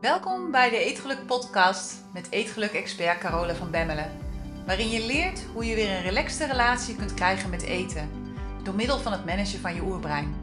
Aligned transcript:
Welkom 0.00 0.50
bij 0.50 0.70
de 0.70 0.76
Eetgeluk 0.76 1.26
podcast 1.26 2.12
met 2.12 2.30
Eetgeluk-expert 2.30 3.18
Carola 3.18 3.54
van 3.54 3.70
Bemmelen. 3.70 4.18
Waarin 4.66 4.88
je 4.88 5.06
leert 5.06 5.44
hoe 5.44 5.64
je 5.64 5.74
weer 5.74 5.90
een 5.90 6.02
relaxte 6.02 6.46
relatie 6.46 6.96
kunt 6.96 7.14
krijgen 7.14 7.50
met 7.50 7.62
eten. 7.62 8.10
Door 8.62 8.74
middel 8.74 8.98
van 8.98 9.12
het 9.12 9.24
managen 9.24 9.60
van 9.60 9.74
je 9.74 9.82
oerbrein. 9.82 10.34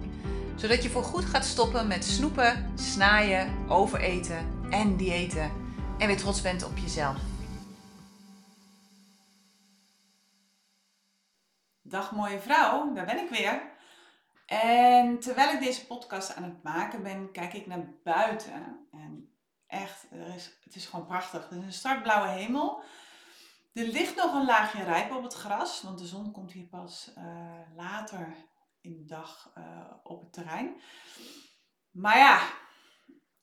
Zodat 0.55 0.83
je 0.83 0.89
voorgoed 0.89 1.25
gaat 1.25 1.45
stoppen 1.45 1.87
met 1.87 2.05
snoepen, 2.05 2.71
snaaien, 2.75 3.69
overeten 3.69 4.67
en 4.69 4.97
diëten. 4.97 5.51
En 5.97 6.07
weer 6.07 6.17
trots 6.17 6.41
bent 6.41 6.63
op 6.63 6.77
jezelf. 6.77 7.17
Dag 11.81 12.11
mooie 12.11 12.39
vrouw, 12.39 12.93
daar 12.93 13.05
ben 13.05 13.17
ik 13.17 13.29
weer. 13.29 13.61
En 14.45 15.19
terwijl 15.19 15.53
ik 15.53 15.59
deze 15.59 15.85
podcast 15.85 16.35
aan 16.35 16.43
het 16.43 16.63
maken 16.63 17.03
ben, 17.03 17.31
kijk 17.31 17.53
ik 17.53 17.67
naar 17.67 17.85
buiten. 18.03 18.87
En 18.91 19.36
echt, 19.67 20.11
er 20.11 20.35
is, 20.35 20.57
het 20.63 20.75
is 20.75 20.85
gewoon 20.85 21.05
prachtig. 21.05 21.49
Het 21.49 21.59
is 21.59 21.65
een 21.65 21.73
startblauwe 21.73 22.27
hemel. 22.27 22.83
Er 23.73 23.87
ligt 23.87 24.15
nog 24.15 24.33
een 24.33 24.45
laagje 24.45 24.83
rijp 24.83 25.11
op 25.11 25.23
het 25.23 25.33
gras, 25.33 25.81
want 25.81 25.99
de 25.99 26.05
zon 26.05 26.31
komt 26.31 26.51
hier 26.51 26.67
pas 26.67 27.11
uh, 27.17 27.59
later 27.75 28.35
in 28.81 28.95
de 28.95 29.05
dag 29.05 29.51
uh, 29.57 29.91
op 30.03 30.21
het 30.21 30.33
terrein. 30.33 30.81
Maar 31.91 32.17
ja, 32.17 32.49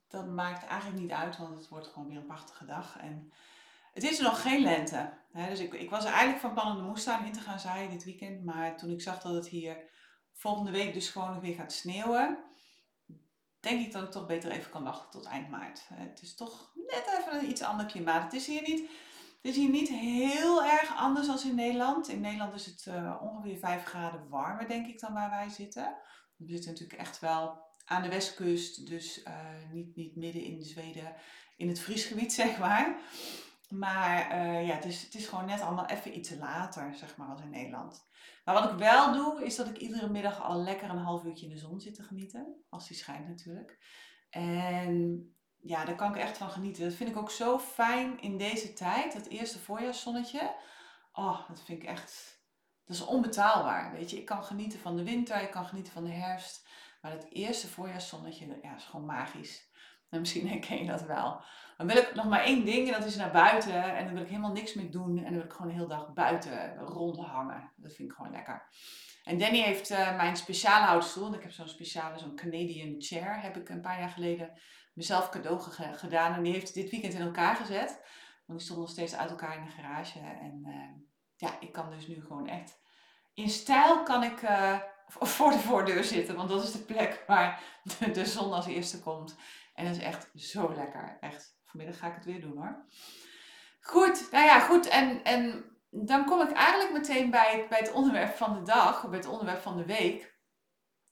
dat 0.09 0.27
maakt 0.27 0.67
eigenlijk 0.67 1.01
niet 1.01 1.11
uit, 1.11 1.37
want 1.37 1.55
het 1.57 1.69
wordt 1.69 1.87
gewoon 1.87 2.09
weer 2.09 2.17
een 2.17 2.27
prachtige 2.27 2.65
dag. 2.65 2.99
En 2.99 3.33
het 3.93 4.03
is 4.03 4.19
nog 4.19 4.43
geen 4.43 4.63
lente. 4.63 5.13
Hè? 5.33 5.49
Dus 5.49 5.61
ik, 5.61 5.73
ik 5.75 5.91
was 5.91 6.05
er 6.05 6.11
eigenlijk 6.11 6.41
van 6.41 6.53
plan 6.53 6.71
om 6.71 6.77
de 6.77 6.89
moestuin 6.89 7.25
in 7.25 7.33
te 7.33 7.41
gaan 7.41 7.61
zaaien 7.61 7.91
dit 7.91 8.05
weekend. 8.05 8.45
Maar 8.45 8.77
toen 8.77 8.91
ik 8.91 9.03
zag 9.03 9.21
dat 9.23 9.35
het 9.35 9.49
hier 9.49 9.91
volgende 10.33 10.71
week 10.71 10.95
dus 10.95 11.09
gewoon 11.09 11.33
nog 11.33 11.41
weer 11.41 11.55
gaat 11.55 11.73
sneeuwen, 11.73 12.45
denk 13.65 13.87
ik 13.87 13.93
dat 13.93 14.03
ik 14.03 14.11
toch 14.11 14.27
beter 14.27 14.51
even 14.51 14.71
kan 14.71 14.85
wachten 14.85 15.11
tot 15.11 15.25
eind 15.25 15.51
maart. 15.51 15.83
Het 15.95 16.23
is 16.23 16.35
toch 16.35 16.73
net 16.75 17.19
even 17.19 17.39
een 17.39 17.49
iets 17.51 17.63
ander 17.63 17.87
klimaat. 17.87 18.23
Het 18.23 18.33
is 18.33 18.47
hier 18.47 18.63
niet, 18.63 18.81
het 18.81 19.53
is 19.53 19.57
hier 19.57 19.71
niet 19.71 19.89
heel 19.89 20.65
erg 20.65 20.97
anders 20.97 21.27
dan 21.27 21.39
in 21.45 21.55
Nederland. 21.55 22.09
In 22.09 22.21
Nederland 22.21 22.55
is 22.55 22.67
het 22.67 22.87
uh, 22.89 23.15
ongeveer 23.23 23.59
5 23.59 23.85
graden 23.85 24.29
warmer, 24.29 24.69
denk 24.69 24.87
ik, 24.87 25.01
dan 25.01 25.13
waar 25.13 25.31
wij 25.31 25.49
zitten. 25.49 25.97
We 26.37 26.49
zitten 26.49 26.71
natuurlijk 26.71 27.01
echt 27.01 27.21
wel 27.21 27.63
aan 27.85 28.03
de 28.03 28.09
westkust, 28.09 28.87
dus 28.87 29.23
uh, 29.25 29.35
niet, 29.73 29.97
niet 29.97 30.17
midden 30.17 30.43
in 30.43 30.63
Zweden, 30.63 31.15
in 31.57 31.69
het 31.69 31.79
vriesgebied, 31.79 32.33
zeg 32.43 32.59
maar. 32.59 32.97
Maar 33.69 34.45
ja, 34.65 34.75
het 34.75 34.85
is, 34.85 35.03
het 35.03 35.15
is 35.15 35.27
gewoon 35.27 35.47
net 35.47 35.61
allemaal 35.61 35.87
even 35.87 36.17
iets 36.17 36.31
later, 36.31 36.95
zeg 36.95 37.17
maar, 37.17 37.29
als 37.29 37.41
in 37.41 37.51
Nederland. 37.51 38.05
Maar 38.45 38.55
wat 38.55 38.71
ik 38.71 38.79
wel 38.79 39.13
doe, 39.13 39.45
is 39.45 39.57
dat 39.57 39.69
ik 39.69 39.77
iedere 39.77 40.09
middag 40.09 40.43
al 40.43 40.63
lekker 40.63 40.91
een 40.91 40.97
half 40.97 41.25
uurtje 41.25 41.47
in 41.47 41.53
de 41.53 41.59
zon 41.59 41.81
zit 41.81 41.95
te 41.95 42.03
genieten. 42.03 42.65
Als 42.69 42.89
die 42.89 42.97
schijnt 42.97 43.29
natuurlijk. 43.29 43.79
En 44.31 45.29
ja, 45.57 45.85
daar 45.85 45.95
kan 45.95 46.11
ik 46.11 46.17
echt 46.17 46.39
van 46.39 46.51
genieten. 46.51 46.85
Dat 46.85 46.95
vind 46.95 47.11
ik 47.11 47.17
ook 47.17 47.31
zo 47.31 47.59
fijn 47.59 48.21
in 48.21 48.39
deze 48.39 48.73
tijd. 48.73 49.13
Dat 49.13 49.27
eerste 49.27 49.59
voorjaarszonnetje. 49.59 50.57
Oh, 51.13 51.49
dat 51.49 51.63
vind 51.63 51.83
ik 51.83 51.89
echt... 51.89 52.43
Dat 52.85 52.97
is 52.97 53.05
onbetaalbaar, 53.05 53.93
weet 53.93 54.11
je. 54.11 54.17
Ik 54.17 54.25
kan 54.25 54.45
genieten 54.45 54.79
van 54.79 54.97
de 54.97 55.05
winter, 55.05 55.43
ik 55.43 55.51
kan 55.51 55.67
genieten 55.67 55.93
van 55.93 56.05
de 56.05 56.11
herfst. 56.11 56.69
Maar 57.01 57.13
dat 57.13 57.27
eerste 57.31 57.69
voorjaarszonnetje, 57.69 58.59
ja, 58.63 58.75
is 58.77 58.85
gewoon 58.85 59.07
magisch. 59.07 59.69
En 60.15 60.21
misschien 60.21 60.49
herken 60.49 60.79
je 60.79 60.87
dat 60.87 61.03
wel. 61.03 61.43
Dan 61.77 61.87
wil 61.87 61.97
ik 61.97 62.15
nog 62.15 62.29
maar 62.29 62.43
één 62.43 62.65
ding 62.65 62.87
en 62.87 63.01
dat 63.01 63.09
is 63.09 63.17
naar 63.17 63.31
buiten. 63.31 63.97
En 63.97 64.05
dan 64.05 64.15
wil 64.15 64.23
ik 64.23 64.29
helemaal 64.29 64.53
niks 64.53 64.75
meer 64.75 64.91
doen. 64.91 65.17
En 65.19 65.25
dan 65.25 65.33
wil 65.33 65.45
ik 65.45 65.53
gewoon 65.53 65.67
de 65.67 65.73
hele 65.73 65.89
dag 65.89 66.13
buiten 66.13 66.77
rondhangen. 66.77 67.73
Dat 67.77 67.95
vind 67.95 68.11
ik 68.11 68.17
gewoon 68.17 68.33
lekker. 68.33 68.69
En 69.25 69.39
Danny 69.39 69.61
heeft 69.61 69.91
uh, 69.91 70.17
mijn 70.17 70.37
speciale 70.37 70.85
houtstoel. 70.85 71.35
Ik 71.35 71.43
heb 71.43 71.53
zo'n 71.53 71.69
speciale, 71.69 72.19
zo'n 72.19 72.37
Canadian 72.37 72.95
chair. 72.99 73.41
Heb 73.41 73.57
ik 73.57 73.69
een 73.69 73.81
paar 73.81 73.99
jaar 73.99 74.09
geleden 74.09 74.53
mezelf 74.93 75.29
cadeau 75.29 75.61
gedaan. 75.93 76.35
En 76.35 76.43
die 76.43 76.53
heeft 76.53 76.75
dit 76.75 76.91
weekend 76.91 77.15
in 77.15 77.21
elkaar 77.21 77.57
gezet. 77.57 78.01
Want 78.47 78.59
die 78.59 78.69
stond 78.69 78.81
nog 78.81 78.91
steeds 78.91 79.15
uit 79.15 79.31
elkaar 79.31 79.57
in 79.57 79.65
de 79.65 79.71
garage. 79.71 80.19
En 80.19 80.63
uh, 80.67 81.05
ja, 81.37 81.61
ik 81.61 81.73
kan 81.73 81.91
dus 81.91 82.07
nu 82.07 82.23
gewoon 82.23 82.49
echt... 82.49 82.83
In 83.35 83.49
stijl 83.49 84.03
kan 84.03 84.23
ik... 84.23 84.43
Uh, 84.43 84.79
voor 85.09 85.51
de 85.51 85.59
voordeur 85.59 86.05
zitten, 86.05 86.37
want 86.37 86.49
dat 86.49 86.63
is 86.63 86.73
de 86.73 86.79
plek 86.79 87.25
waar 87.27 87.63
de 88.13 88.27
zon 88.27 88.53
als 88.53 88.67
eerste 88.67 89.01
komt. 89.01 89.37
En 89.75 89.85
dat 89.85 89.97
is 89.97 90.03
echt 90.03 90.31
zo 90.35 90.75
lekker. 90.75 91.19
Echt, 91.21 91.59
vanmiddag 91.65 91.99
ga 91.99 92.07
ik 92.07 92.15
het 92.15 92.25
weer 92.25 92.41
doen 92.41 92.57
hoor. 92.57 92.85
Goed, 93.81 94.29
nou 94.31 94.45
ja, 94.45 94.61
goed. 94.61 94.89
En, 94.89 95.25
en 95.25 95.65
dan 95.91 96.25
kom 96.25 96.41
ik 96.41 96.53
eigenlijk 96.53 96.93
meteen 96.93 97.31
bij 97.31 97.57
het, 97.57 97.69
bij 97.69 97.79
het 97.79 97.93
onderwerp 97.93 98.37
van 98.37 98.55
de 98.55 98.63
dag, 98.63 99.09
bij 99.09 99.19
het 99.19 99.29
onderwerp 99.29 99.63
van 99.63 99.77
de 99.77 99.85
week. 99.85 100.35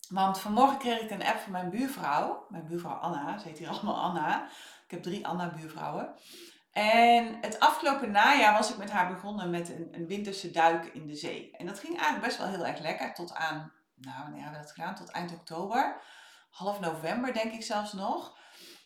Want 0.08 0.38
vanmorgen 0.38 0.78
kreeg 0.78 1.00
ik 1.00 1.10
een 1.10 1.24
app 1.24 1.38
van 1.38 1.52
mijn 1.52 1.70
buurvrouw. 1.70 2.46
Mijn 2.48 2.66
buurvrouw 2.66 2.94
Anna, 2.94 3.38
ze 3.38 3.48
heet 3.48 3.58
hier 3.58 3.68
allemaal 3.68 4.02
Anna. 4.02 4.44
Ik 4.84 4.90
heb 4.90 5.02
drie 5.02 5.26
Anna-buurvrouwen. 5.26 6.14
En 6.72 7.38
het 7.40 7.60
afgelopen 7.60 8.10
najaar 8.10 8.52
was 8.52 8.70
ik 8.70 8.76
met 8.76 8.90
haar 8.90 9.14
begonnen 9.14 9.50
met 9.50 9.68
een, 9.68 9.88
een, 9.92 10.06
winterse 10.06 10.50
duik 10.50 10.84
in 10.84 11.06
de 11.06 11.14
zee. 11.14 11.56
En 11.56 11.66
dat 11.66 11.78
ging 11.78 11.94
eigenlijk 11.96 12.24
best 12.26 12.38
wel 12.38 12.48
heel 12.48 12.66
erg 12.66 12.78
lekker. 12.78 13.14
Tot 13.14 13.34
aan, 13.34 13.72
nou 13.94 14.22
wanneer 14.22 14.42
hebben 14.42 14.60
we 14.60 14.66
dat 14.66 14.74
gedaan? 14.74 14.94
Tot 14.94 15.10
eind 15.10 15.32
oktober. 15.32 16.00
Half 16.50 16.80
november 16.80 17.32
denk 17.32 17.52
ik 17.52 17.62
zelfs 17.62 17.92
nog. 17.92 18.38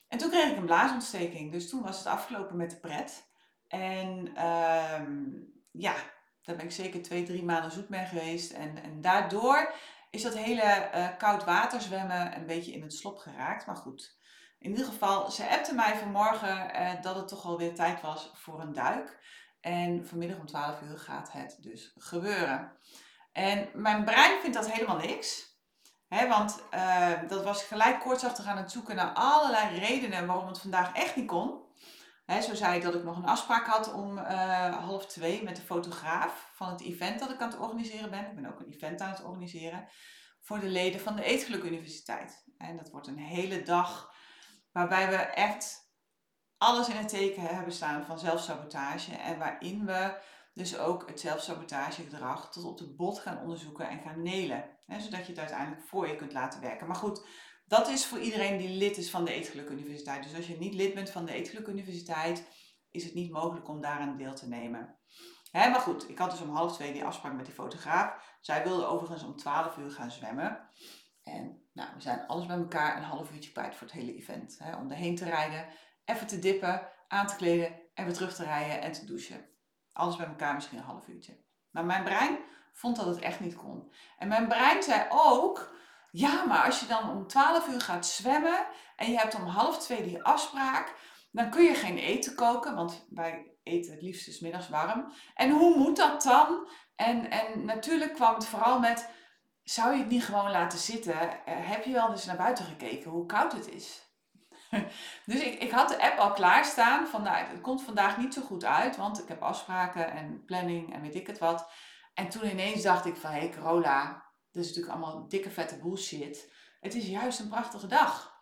En 0.09 0.19
toen 0.19 0.31
kreeg 0.31 0.51
ik 0.51 0.57
een 0.57 0.65
blaasontsteking. 0.65 1.53
Dus 1.53 1.69
toen 1.69 1.83
was 1.83 1.99
het 1.99 2.07
afgelopen 2.07 2.57
met 2.57 2.71
de 2.71 2.77
pret. 2.77 3.29
En 3.69 4.45
um, 4.47 5.53
ja, 5.73 5.95
daar 6.43 6.57
ben 6.57 6.65
ik 6.65 6.73
zeker 6.73 7.03
twee, 7.03 7.23
drie 7.23 7.45
maanden 7.45 7.71
zoet 7.71 7.89
mee 7.89 8.05
geweest. 8.05 8.53
En, 8.53 8.83
en 8.83 9.01
daardoor 9.01 9.73
is 10.11 10.23
dat 10.23 10.37
hele 10.37 10.91
uh, 10.95 11.17
koud 11.19 11.45
water 11.45 11.81
zwemmen 11.81 12.37
een 12.37 12.47
beetje 12.47 12.73
in 12.73 12.83
het 12.83 12.95
slop 12.95 13.19
geraakt. 13.19 13.67
Maar 13.67 13.77
goed, 13.77 14.19
in 14.59 14.71
ieder 14.71 14.87
geval, 14.87 15.31
ze 15.31 15.49
appte 15.49 15.75
mij 15.75 15.97
vanmorgen 15.97 16.81
uh, 16.81 17.03
dat 17.03 17.17
het 17.17 17.29
toch 17.29 17.45
alweer 17.45 17.75
tijd 17.75 18.01
was 18.01 18.31
voor 18.35 18.61
een 18.61 18.73
duik. 18.73 19.19
En 19.61 20.07
vanmiddag 20.07 20.39
om 20.39 20.47
12 20.47 20.81
uur 20.83 20.99
gaat 20.99 21.33
het 21.33 21.59
dus 21.61 21.93
gebeuren. 21.97 22.73
En 23.33 23.69
mijn 23.75 24.05
brein 24.05 24.41
vindt 24.41 24.57
dat 24.57 24.73
helemaal 24.73 24.97
niks. 24.97 25.56
Want 26.09 26.63
uh, 26.75 27.13
dat 27.29 27.45
was 27.45 27.63
gelijk 27.63 28.01
kortsachtig 28.01 28.47
aan 28.47 28.57
het 28.57 28.71
zoeken 28.71 28.97
naar 28.97 29.13
allerlei 29.13 29.79
redenen 29.79 30.27
waarom 30.27 30.47
het 30.47 30.61
vandaag 30.61 30.93
echt 30.93 31.17
niet 31.17 31.27
kon. 31.27 31.65
Zo 32.43 32.55
zei 32.55 32.77
ik 32.77 32.83
dat 32.83 32.95
ik 32.95 33.05
nog 33.05 33.17
een 33.17 33.27
afspraak 33.27 33.67
had 33.67 33.93
om 33.93 34.19
uh, 34.19 34.77
half 34.77 35.07
twee 35.07 35.43
met 35.43 35.57
de 35.57 35.63
fotograaf 35.63 36.51
van 36.55 36.69
het 36.69 36.83
event 36.83 37.19
dat 37.19 37.31
ik 37.31 37.41
aan 37.41 37.49
het 37.51 37.59
organiseren 37.59 38.11
ben. 38.11 38.27
Ik 38.27 38.35
ben 38.35 38.47
ook 38.47 38.61
een 38.61 38.73
event 38.73 39.01
aan 39.01 39.11
het 39.11 39.25
organiseren 39.25 39.89
voor 40.41 40.61
de 40.61 40.69
leden 40.69 41.01
van 41.01 41.17
de 41.17 41.25
Eetgeluk 41.25 41.63
Universiteit. 41.63 42.45
En 42.59 42.77
dat 42.77 42.91
wordt 42.91 43.07
een 43.07 43.19
hele 43.19 43.63
dag 43.63 44.13
waarbij 44.73 45.09
we 45.09 45.17
echt 45.17 45.91
alles 46.59 46.89
in 46.89 46.97
het 46.97 47.09
teken 47.09 47.43
hebben 47.43 47.73
staan 47.73 48.05
van 48.05 48.19
zelfsabotage. 48.19 49.17
En 49.17 49.39
waarin 49.39 49.87
we 49.87 50.19
dus 50.57 50.79
ook 50.79 51.09
het 51.09 51.21
zelfsabotagegedrag 51.21 52.53
tot 52.53 52.65
op 52.65 52.79
de 52.79 52.95
bot 52.95 53.19
gaan 53.19 53.41
onderzoeken 53.41 53.89
en 53.89 54.01
gaan 54.01 54.23
nelen. 54.23 54.65
Hè, 54.87 55.01
zodat 55.01 55.21
je 55.21 55.33
het 55.33 55.39
uiteindelijk 55.39 55.89
voor 55.89 56.09
je 56.09 56.17
kunt 56.17 56.33
laten 56.33 56.61
werken. 56.61 56.87
Maar 56.87 56.97
goed, 56.97 57.27
dat 57.67 57.89
is 57.89 58.07
voor 58.07 58.19
iedereen 58.19 58.59
die 58.59 58.69
lid 58.69 58.97
is 58.97 59.11
van 59.11 59.25
de 59.25 59.33
Eetgeluk 59.33 59.71
Universiteit. 59.71 60.23
Dus 60.23 60.35
als 60.35 60.47
je 60.47 60.59
niet 60.59 60.75
lid 60.75 60.95
bent 60.95 61.11
van 61.11 61.25
de 61.25 61.33
Eetgeluk 61.33 61.67
Universiteit, 61.67 62.49
is 62.91 63.05
het 63.05 63.15
niet 63.15 63.31
mogelijk 63.31 63.69
om 63.69 63.81
daaraan 63.81 64.17
deel 64.17 64.35
te 64.35 64.49
nemen. 64.49 64.97
Hè, 65.51 65.71
maar 65.71 65.81
goed, 65.81 66.09
ik 66.09 66.19
had 66.19 66.31
dus 66.31 66.41
om 66.41 66.51
half 66.51 66.75
twee 66.75 66.93
die 66.93 67.05
afspraak 67.05 67.35
met 67.35 67.45
die 67.45 67.55
fotograaf. 67.55 68.37
Zij 68.41 68.63
wilde 68.63 68.87
overigens 68.87 69.25
om 69.25 69.37
12 69.37 69.77
uur 69.77 69.91
gaan 69.91 70.11
zwemmen. 70.11 70.71
En 71.23 71.69
nou, 71.73 71.89
we 71.95 72.01
zijn 72.01 72.27
alles 72.27 72.47
bij 72.47 72.57
elkaar 72.57 72.97
een 72.97 73.03
half 73.03 73.33
uurtje 73.33 73.53
kwijt 73.53 73.75
voor 73.75 73.87
het 73.87 73.97
hele 73.97 74.15
event. 74.15 74.59
Hè, 74.59 74.77
om 74.77 74.91
erheen 74.91 75.17
te 75.17 75.25
rijden, 75.25 75.67
even 76.05 76.27
te 76.27 76.39
dippen, 76.39 76.89
aan 77.09 77.27
te 77.27 77.37
kleden 77.37 77.81
en 77.95 78.05
weer 78.05 78.15
terug 78.15 78.35
te 78.35 78.45
rijden 78.45 78.81
en 78.81 78.93
te 78.93 79.05
douchen. 79.05 79.55
Alles 79.97 80.17
bij 80.17 80.27
elkaar 80.27 80.55
misschien 80.55 80.79
een 80.79 80.85
half 80.85 81.09
uurtje. 81.09 81.37
Maar 81.71 81.85
mijn 81.85 82.05
brein 82.05 82.39
vond 82.73 82.97
dat 82.97 83.07
het 83.07 83.19
echt 83.19 83.41
niet 83.41 83.57
kon. 83.57 83.93
En 84.19 84.29
mijn 84.29 84.49
brein 84.49 84.83
zei 84.83 85.07
ook, 85.09 85.75
ja, 86.11 86.45
maar 86.45 86.65
als 86.65 86.81
je 86.81 86.87
dan 86.87 87.11
om 87.11 87.27
12 87.27 87.69
uur 87.69 87.81
gaat 87.81 88.07
zwemmen 88.07 88.67
en 88.97 89.11
je 89.11 89.19
hebt 89.19 89.35
om 89.35 89.47
half 89.47 89.79
twee 89.79 90.03
die 90.03 90.23
afspraak, 90.23 90.95
dan 91.31 91.51
kun 91.51 91.63
je 91.63 91.75
geen 91.75 91.99
eten 91.99 92.35
koken, 92.35 92.75
want 92.75 93.07
wij 93.11 93.57
eten 93.63 93.93
het 93.93 94.03
liefst 94.03 94.27
dus 94.27 94.41
middags 94.41 94.69
warm. 94.69 95.13
En 95.35 95.51
hoe 95.51 95.77
moet 95.77 95.97
dat 95.97 96.23
dan? 96.23 96.69
En, 96.97 97.31
en 97.31 97.65
natuurlijk 97.65 98.15
kwam 98.15 98.35
het 98.35 98.47
vooral 98.47 98.81
met, 98.81 99.11
zou 99.63 99.93
je 99.93 99.99
het 99.99 100.09
niet 100.09 100.25
gewoon 100.25 100.51
laten 100.51 100.79
zitten? 100.79 101.21
Eh, 101.21 101.55
heb 101.69 101.85
je 101.85 101.93
wel 101.93 102.11
eens 102.11 102.25
naar 102.25 102.37
buiten 102.37 102.65
gekeken 102.65 103.11
hoe 103.11 103.27
koud 103.27 103.53
het 103.53 103.69
is? 103.69 104.06
dus 105.27 105.41
ik, 105.41 105.63
ik 105.63 105.71
had 105.71 105.89
de 105.89 106.03
app 106.03 106.19
al 106.19 106.33
klaarstaan 106.33 107.07
van, 107.07 107.23
nou, 107.23 107.37
het 107.37 107.61
komt 107.61 107.83
vandaag 107.83 108.19
niet 108.19 108.35
zo 108.35 108.43
goed 108.43 108.65
uit, 108.65 108.97
want 108.97 109.23
ik 109.23 109.29
heb 109.29 109.43
afspraken 109.43 110.11
en 110.11 110.45
planning 110.45 110.95
en 110.95 111.01
weet 111.01 111.15
ik 111.15 111.27
het 111.27 111.39
wat. 111.39 111.71
En 112.15 112.29
toen 112.29 112.51
ineens 112.51 112.83
dacht 112.83 113.07
ik 113.07 113.17
van, 113.17 113.31
hé 113.31 113.39
hey, 113.39 113.51
Corolla, 113.51 114.25
dat 114.53 114.65
is 114.65 114.69
natuurlijk 114.69 114.95
allemaal 114.95 115.29
dikke 115.29 115.51
vette 115.51 115.79
bullshit. 115.79 116.53
Het 116.81 116.95
is 116.95 117.07
juist 117.07 117.41
een 117.41 117.49
prachtige 117.49 117.87
dag. 117.87 118.35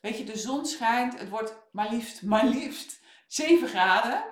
Weet 0.00 0.18
je, 0.18 0.24
de 0.24 0.38
zon 0.38 0.66
schijnt, 0.66 1.18
het 1.18 1.28
wordt 1.28 1.54
maar 1.72 1.90
liefst, 1.90 2.22
maar 2.32 2.46
liefst 2.46 3.00
7 3.26 3.68
graden. 3.68 4.24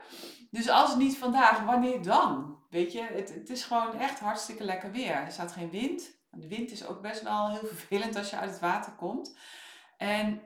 Dus 0.50 0.68
als 0.68 0.96
niet 0.96 1.18
vandaag, 1.18 1.64
wanneer 1.64 2.02
dan? 2.02 2.58
Weet 2.70 2.92
je, 2.92 3.02
het, 3.02 3.34
het 3.34 3.50
is 3.50 3.64
gewoon 3.64 3.98
echt 3.98 4.18
hartstikke 4.18 4.64
lekker 4.64 4.90
weer. 4.90 5.14
Er 5.14 5.32
staat 5.32 5.52
geen 5.52 5.70
wind. 5.70 6.18
De 6.30 6.48
wind 6.48 6.70
is 6.70 6.86
ook 6.86 7.00
best 7.00 7.22
wel 7.22 7.50
heel 7.50 7.66
vervelend 7.66 8.16
als 8.16 8.30
je 8.30 8.36
uit 8.36 8.50
het 8.50 8.60
water 8.60 8.92
komt. 8.92 9.36
En 9.96 10.42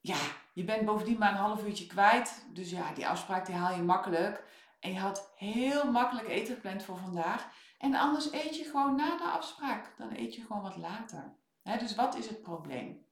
ja, 0.00 0.18
je 0.52 0.64
bent 0.64 0.84
bovendien 0.84 1.18
maar 1.18 1.30
een 1.30 1.36
half 1.36 1.64
uurtje 1.64 1.86
kwijt. 1.86 2.46
Dus 2.52 2.70
ja, 2.70 2.92
die 2.92 3.08
afspraak 3.08 3.46
die 3.46 3.54
haal 3.54 3.74
je 3.74 3.82
makkelijk. 3.82 4.44
En 4.80 4.92
je 4.92 4.98
had 4.98 5.32
heel 5.36 5.90
makkelijk 5.90 6.28
eten 6.28 6.54
gepland 6.54 6.82
voor 6.82 6.98
vandaag. 6.98 7.48
En 7.78 7.94
anders 7.94 8.32
eet 8.32 8.56
je 8.56 8.64
gewoon 8.64 8.96
na 8.96 9.16
de 9.16 9.24
afspraak. 9.24 9.94
Dan 9.96 10.12
eet 10.16 10.34
je 10.34 10.40
gewoon 10.40 10.62
wat 10.62 10.76
later. 10.76 11.36
dus 11.62 11.94
wat 11.94 12.16
is 12.16 12.28
het 12.28 12.42
probleem? 12.42 13.06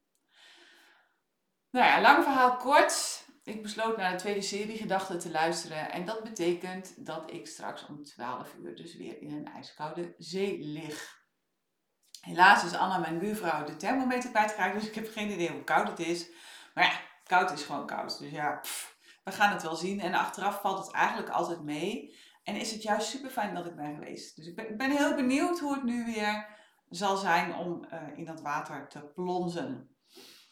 Nou 1.71 1.87
ja, 1.87 2.01
lang 2.01 2.25
verhaal 2.25 2.57
kort. 2.57 3.25
Ik 3.43 3.63
besloot 3.63 3.97
naar 3.97 4.11
de 4.11 4.17
tweede 4.19 4.43
serie 4.43 4.77
gedachten 4.77 5.19
te 5.19 5.31
luisteren. 5.31 5.93
En 5.93 6.05
dat 6.05 6.23
betekent 6.23 7.07
dat 7.07 7.33
ik 7.33 7.47
straks 7.47 7.87
om 7.87 8.05
12 8.05 8.55
uur 8.55 8.77
dus 8.77 8.97
weer 8.97 9.23
in 9.23 9.33
een 9.33 9.49
ijskoude 9.49 10.15
zee 10.19 10.59
lig. 10.59 11.25
Helaas 12.21 12.65
is 12.65 12.75
Anna, 12.75 12.99
mijn 12.99 13.19
buurvrouw, 13.19 13.65
de 13.65 13.77
thermometer 13.77 14.31
kwijtgeraakt. 14.31 14.75
Dus 14.75 14.89
ik 14.89 14.95
heb 14.95 15.13
geen 15.13 15.31
idee 15.31 15.51
hoe 15.51 15.65
koud 15.65 15.89
het 15.89 15.99
is. 15.99 16.29
Maar 16.77 16.85
ja, 16.85 17.01
koud 17.25 17.53
is 17.53 17.63
gewoon 17.63 17.87
koud. 17.87 18.19
Dus 18.19 18.31
ja, 18.31 18.61
we 19.25 19.33
gaan 19.33 19.53
het 19.53 19.63
wel 19.63 19.77
zien. 19.77 20.01
En 20.01 20.15
achteraf 20.15 20.61
valt 20.61 20.87
het 20.87 20.95
eigenlijk 20.95 21.29
altijd 21.29 21.63
mee. 21.63 22.19
En 22.43 22.57
is 22.57 22.73
het 22.73 22.83
juist 22.83 23.09
super 23.09 23.31
fijn 23.31 23.55
dat 23.55 23.67
ik 23.67 23.77
ben 23.77 23.95
geweest. 23.95 24.37
Dus 24.37 24.47
ik 24.47 24.77
ben, 24.77 24.91
heel 24.91 25.15
benieuwd 25.15 25.59
hoe 25.59 25.75
het 25.75 25.83
nu 25.83 26.05
weer 26.05 26.47
zal 26.89 27.17
zijn 27.17 27.55
om 27.55 27.85
uh, 27.93 28.19
in 28.19 28.25
dat 28.25 28.41
water 28.41 28.89
te 28.89 29.01
plonzen. 29.15 29.97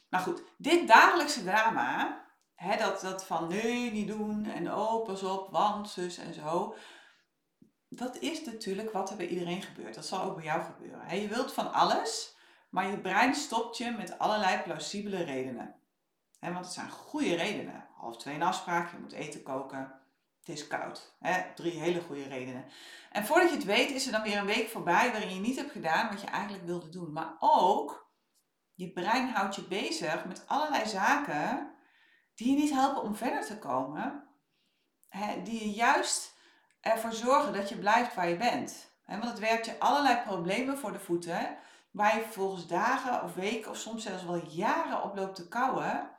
Maar 0.08 0.20
goed, 0.20 0.42
dit 0.58 0.88
dagelijkse 0.88 1.44
drama, 1.44 2.24
hè, 2.54 2.76
dat, 2.76 3.00
dat 3.00 3.26
van 3.26 3.48
nee, 3.48 3.92
niet 3.92 4.08
doen 4.08 4.44
en 4.44 4.74
oh, 4.74 5.04
pas 5.04 5.22
op, 5.22 5.50
want 5.50 5.88
zus 5.88 6.18
en 6.18 6.34
zo. 6.34 6.76
Dat 7.88 8.16
is 8.16 8.44
natuurlijk 8.44 8.92
wat 8.92 9.10
er 9.10 9.16
bij 9.16 9.26
iedereen 9.26 9.62
gebeurt. 9.62 9.94
Dat 9.94 10.06
zal 10.06 10.22
ook 10.22 10.34
bij 10.34 10.44
jou 10.44 10.62
gebeuren. 10.62 11.20
Je 11.20 11.28
wilt 11.28 11.52
van 11.52 11.72
alles, 11.72 12.36
maar 12.70 12.90
je 12.90 13.00
brein 13.00 13.34
stopt 13.34 13.76
je 13.76 13.90
met 13.90 14.18
allerlei 14.18 14.62
plausibele 14.62 15.22
redenen. 15.22 15.82
Want 16.52 16.64
het 16.64 16.74
zijn 16.74 16.90
goede 16.90 17.34
redenen. 17.34 17.88
Half 17.96 18.16
twee 18.16 18.34
een 18.34 18.42
afspraak, 18.42 18.90
je 18.90 18.98
moet 18.98 19.12
eten 19.12 19.42
koken, 19.42 20.00
het 20.38 20.48
is 20.48 20.66
koud. 20.66 21.16
Drie 21.54 21.80
hele 21.80 22.00
goede 22.00 22.28
redenen. 22.28 22.64
En 23.10 23.26
voordat 23.26 23.48
je 23.48 23.56
het 23.56 23.64
weet 23.64 23.90
is 23.90 24.06
er 24.06 24.12
dan 24.12 24.22
weer 24.22 24.38
een 24.38 24.46
week 24.46 24.68
voorbij 24.68 25.10
waarin 25.10 25.34
je 25.34 25.40
niet 25.40 25.56
hebt 25.56 25.70
gedaan 25.70 26.08
wat 26.08 26.20
je 26.20 26.26
eigenlijk 26.26 26.64
wilde 26.64 26.88
doen. 26.88 27.12
Maar 27.12 27.36
ook, 27.38 28.10
je 28.74 28.92
brein 28.92 29.28
houdt 29.28 29.54
je 29.54 29.62
bezig 29.62 30.24
met 30.24 30.44
allerlei 30.46 30.88
zaken 30.88 31.74
die 32.34 32.50
je 32.50 32.62
niet 32.62 32.70
helpen 32.70 33.02
om 33.02 33.16
verder 33.16 33.46
te 33.46 33.58
komen. 33.58 34.28
Die 35.44 35.60
je 35.60 35.70
juist 35.70 36.34
ervoor 36.80 37.12
zorgen 37.12 37.52
dat 37.52 37.68
je 37.68 37.78
blijft 37.78 38.14
waar 38.14 38.28
je 38.28 38.36
bent. 38.36 38.92
Want 39.06 39.24
het 39.24 39.38
werpt 39.38 39.66
je 39.66 39.78
allerlei 39.78 40.22
problemen 40.24 40.78
voor 40.78 40.92
de 40.92 41.00
voeten, 41.00 41.56
waar 41.90 42.16
je 42.16 42.22
vervolgens 42.22 42.66
dagen 42.66 43.22
of 43.22 43.34
weken 43.34 43.70
of 43.70 43.76
soms 43.76 44.02
zelfs 44.02 44.24
wel 44.24 44.46
jaren 44.48 45.02
op 45.02 45.16
loopt 45.16 45.34
te 45.34 45.48
kouwen, 45.48 46.10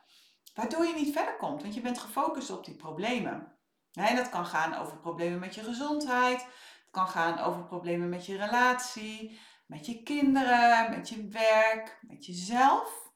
waardoor 0.56 0.86
je 0.86 0.94
niet 0.94 1.14
verder 1.14 1.38
komt, 1.38 1.62
want 1.62 1.74
je 1.74 1.82
bent 1.82 2.00
gefocust 2.00 2.50
op 2.50 2.66
die 2.66 2.76
problemen. 2.76 3.54
En 3.94 4.16
dat 4.16 4.30
kan 4.30 4.46
gaan 4.46 4.76
over 4.76 4.98
problemen 4.98 5.40
met 5.40 5.56
je 5.56 5.64
gezondheid, 5.64 6.42
het 6.42 6.92
kan 6.92 7.08
gaan 7.08 7.40
over 7.40 7.64
problemen 7.64 8.10
met 8.10 8.26
je 8.26 8.38
relatie, 8.38 9.40
met 9.66 9.86
je 9.86 10.04
kinderen, 10.04 10.90
met 10.90 11.10
je 11.10 11.28
werk, 11.28 12.00
met 12.02 12.26
jezelf. 12.26 13.12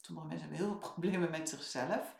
Sommige 0.00 0.26
mensen 0.26 0.48
hebben 0.48 0.66
heel 0.66 0.78
veel 0.78 0.88
problemen 0.90 1.30
met 1.30 1.48
zichzelf. 1.48 2.16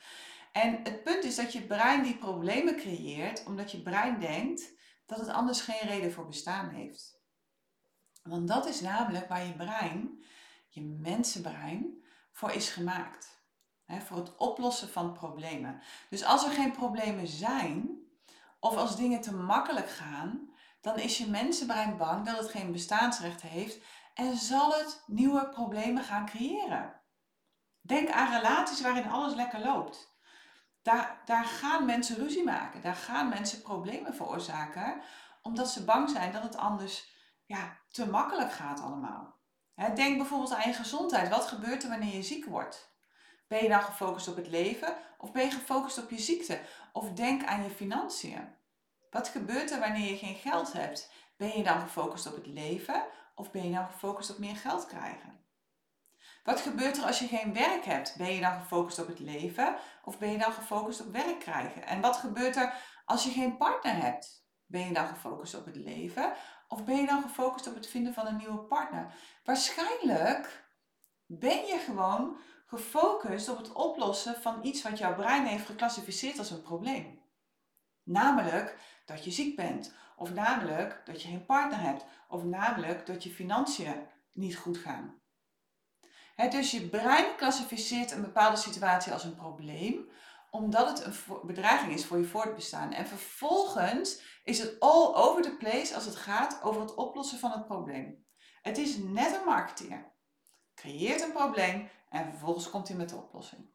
En 0.53 0.81
het 0.83 1.03
punt 1.03 1.25
is 1.25 1.37
dat 1.37 1.53
je 1.53 1.63
brein 1.67 2.03
die 2.03 2.19
problemen 2.19 2.77
creëert, 2.77 3.45
omdat 3.45 3.71
je 3.71 3.83
brein 3.83 4.21
denkt 4.21 4.73
dat 5.07 5.19
het 5.19 5.29
anders 5.29 5.61
geen 5.61 5.89
reden 5.89 6.13
voor 6.13 6.27
bestaan 6.27 6.69
heeft. 6.69 7.21
Want 8.23 8.49
dat 8.49 8.67
is 8.67 8.81
namelijk 8.81 9.29
waar 9.29 9.47
je 9.47 9.55
brein, 9.55 10.25
je 10.69 10.83
mensenbrein, 10.83 12.05
voor 12.33 12.51
is 12.51 12.69
gemaakt. 12.69 13.42
Voor 14.00 14.17
het 14.17 14.37
oplossen 14.37 14.89
van 14.89 15.12
problemen. 15.12 15.83
Dus 16.11 16.25
als 16.25 16.44
er 16.44 16.50
geen 16.50 16.73
problemen 16.73 17.27
zijn, 17.27 18.00
of 18.61 18.77
als 18.77 18.97
dingen 18.97 19.21
te 19.21 19.35
makkelijk 19.35 19.91
gaan, 19.91 20.50
dan 20.81 20.99
is 20.99 21.19
je 21.19 21.27
mensenbrein 21.27 21.97
bang 21.97 22.27
dat 22.27 22.39
het 22.39 22.50
geen 22.50 22.73
bestaansrecht 22.73 23.43
heeft 23.43 23.85
en 24.15 24.37
zal 24.37 24.73
het 24.73 25.03
nieuwe 25.06 25.49
problemen 25.49 26.03
gaan 26.03 26.27
creëren. 26.27 27.00
Denk 27.81 28.11
aan 28.11 28.33
relaties 28.33 28.81
waarin 28.81 29.11
alles 29.11 29.35
lekker 29.35 29.61
loopt. 29.61 30.17
Daar, 30.83 31.23
daar 31.25 31.44
gaan 31.44 31.85
mensen 31.85 32.17
ruzie 32.17 32.44
maken. 32.44 32.83
Daar 32.83 32.94
gaan 32.94 33.29
mensen 33.29 33.62
problemen 33.62 34.15
veroorzaken. 34.15 35.03
Omdat 35.43 35.71
ze 35.71 35.85
bang 35.85 36.11
zijn 36.11 36.33
dat 36.33 36.43
het 36.43 36.56
anders 36.56 37.11
ja, 37.44 37.79
te 37.89 38.11
makkelijk 38.11 38.53
gaat 38.53 38.81
allemaal. 38.81 39.41
denk 39.94 40.17
bijvoorbeeld 40.17 40.55
aan 40.55 40.69
je 40.69 40.75
gezondheid. 40.75 41.29
Wat 41.29 41.44
gebeurt 41.47 41.83
er 41.83 41.89
wanneer 41.89 42.15
je 42.15 42.23
ziek 42.23 42.44
wordt? 42.44 42.92
Ben 43.53 43.63
je 43.63 43.69
dan 43.69 43.83
gefocust 43.83 44.29
op 44.29 44.37
het 44.37 44.49
leven 44.49 44.97
of 45.19 45.33
ben 45.33 45.45
je 45.45 45.51
gefocust 45.51 45.99
op 45.99 46.11
je 46.11 46.19
ziekte? 46.19 46.61
Of 46.93 47.11
denk 47.11 47.45
aan 47.45 47.63
je 47.63 47.71
financiën. 47.71 48.55
Wat 49.11 49.29
gebeurt 49.29 49.71
er 49.71 49.81
wanneer 49.81 50.11
je 50.11 50.17
geen 50.17 50.35
geld 50.35 50.73
hebt? 50.73 51.13
Ben 51.37 51.57
je 51.57 51.63
dan 51.63 51.81
gefocust 51.81 52.27
op 52.27 52.35
het 52.35 52.47
leven 52.47 53.05
of 53.35 53.51
ben 53.51 53.65
je 53.65 53.75
dan 53.75 53.87
gefocust 53.91 54.31
op 54.31 54.39
meer 54.39 54.57
geld 54.57 54.87
krijgen? 54.87 55.41
Wat 56.45 56.61
gebeurt 56.61 56.97
er 56.97 57.05
als 57.05 57.19
je 57.19 57.27
geen 57.27 57.53
werk 57.55 57.85
hebt? 57.85 58.17
Ben 58.17 58.35
je 58.35 58.41
dan 58.41 58.61
gefocust 58.61 58.99
op 58.99 59.07
het 59.07 59.19
leven 59.19 59.77
of 60.05 60.19
ben 60.19 60.31
je 60.31 60.39
dan 60.39 60.53
gefocust 60.53 61.01
op 61.01 61.13
werk 61.13 61.39
krijgen? 61.39 61.87
En 61.87 62.01
wat 62.01 62.17
gebeurt 62.17 62.57
er 62.57 62.75
als 63.05 63.25
je 63.25 63.31
geen 63.31 63.57
partner 63.57 63.95
hebt? 64.03 64.47
Ben 64.67 64.87
je 64.87 64.93
dan 64.93 65.07
gefocust 65.07 65.55
op 65.55 65.65
het 65.65 65.77
leven 65.77 66.33
of 66.69 66.85
ben 66.85 66.97
je 66.97 67.07
dan 67.07 67.23
gefocust 67.23 67.67
op 67.67 67.75
het 67.75 67.87
vinden 67.87 68.15
van 68.15 68.27
een 68.27 68.37
nieuwe 68.37 68.63
partner? 68.63 69.15
Waarschijnlijk 69.45 70.65
ben 71.27 71.67
je 71.67 71.79
gewoon 71.79 72.37
gefocust 72.79 73.49
op 73.49 73.57
het 73.57 73.73
oplossen 73.73 74.35
van 74.35 74.59
iets 74.63 74.83
wat 74.83 74.99
jouw 74.99 75.15
brein 75.15 75.47
heeft 75.47 75.67
geclassificeerd 75.67 76.39
als 76.39 76.51
een 76.51 76.63
probleem. 76.63 77.21
Namelijk 78.03 78.77
dat 79.05 79.25
je 79.25 79.31
ziek 79.31 79.57
bent, 79.57 79.95
of 80.17 80.35
namelijk 80.35 81.03
dat 81.05 81.23
je 81.23 81.29
geen 81.29 81.47
partner 81.47 81.81
hebt, 81.81 82.05
of 82.29 82.45
namelijk 82.45 83.07
dat 83.07 83.23
je 83.23 83.31
financiën 83.31 84.07
niet 84.33 84.57
goed 84.57 84.79
gaan 84.79 85.23
dus 86.51 86.71
je 86.71 86.89
brein 86.89 87.37
klassificeert 87.37 88.11
een 88.11 88.21
bepaalde 88.21 88.57
situatie 88.57 89.13
als 89.13 89.25
een 89.25 89.35
probleem, 89.35 90.09
omdat 90.51 90.89
het 90.89 91.07
een 91.07 91.41
bedreiging 91.43 91.93
is 91.93 92.07
voor 92.07 92.19
je 92.19 92.25
voortbestaan. 92.25 92.93
En 92.93 93.07
vervolgens 93.07 94.21
is 94.45 94.59
het 94.59 94.81
all 94.81 95.15
over 95.15 95.43
the 95.43 95.57
place 95.57 95.95
als 95.95 96.05
het 96.05 96.17
gaat 96.17 96.63
over 96.63 96.81
het 96.81 96.95
oplossen 96.95 97.39
van 97.39 97.51
het 97.51 97.67
probleem. 97.67 98.27
Het 98.63 98.79
is 98.79 98.97
net 98.97 99.35
een 99.35 99.45
marketeer. 99.45 100.13
Creëert 100.75 101.23
een 101.23 101.33
probleem 101.33 101.89
en 102.13 102.31
vervolgens 102.31 102.71
komt 102.71 102.89
hij 102.89 102.97
met 102.97 103.09
de 103.09 103.17
oplossing. 103.17 103.71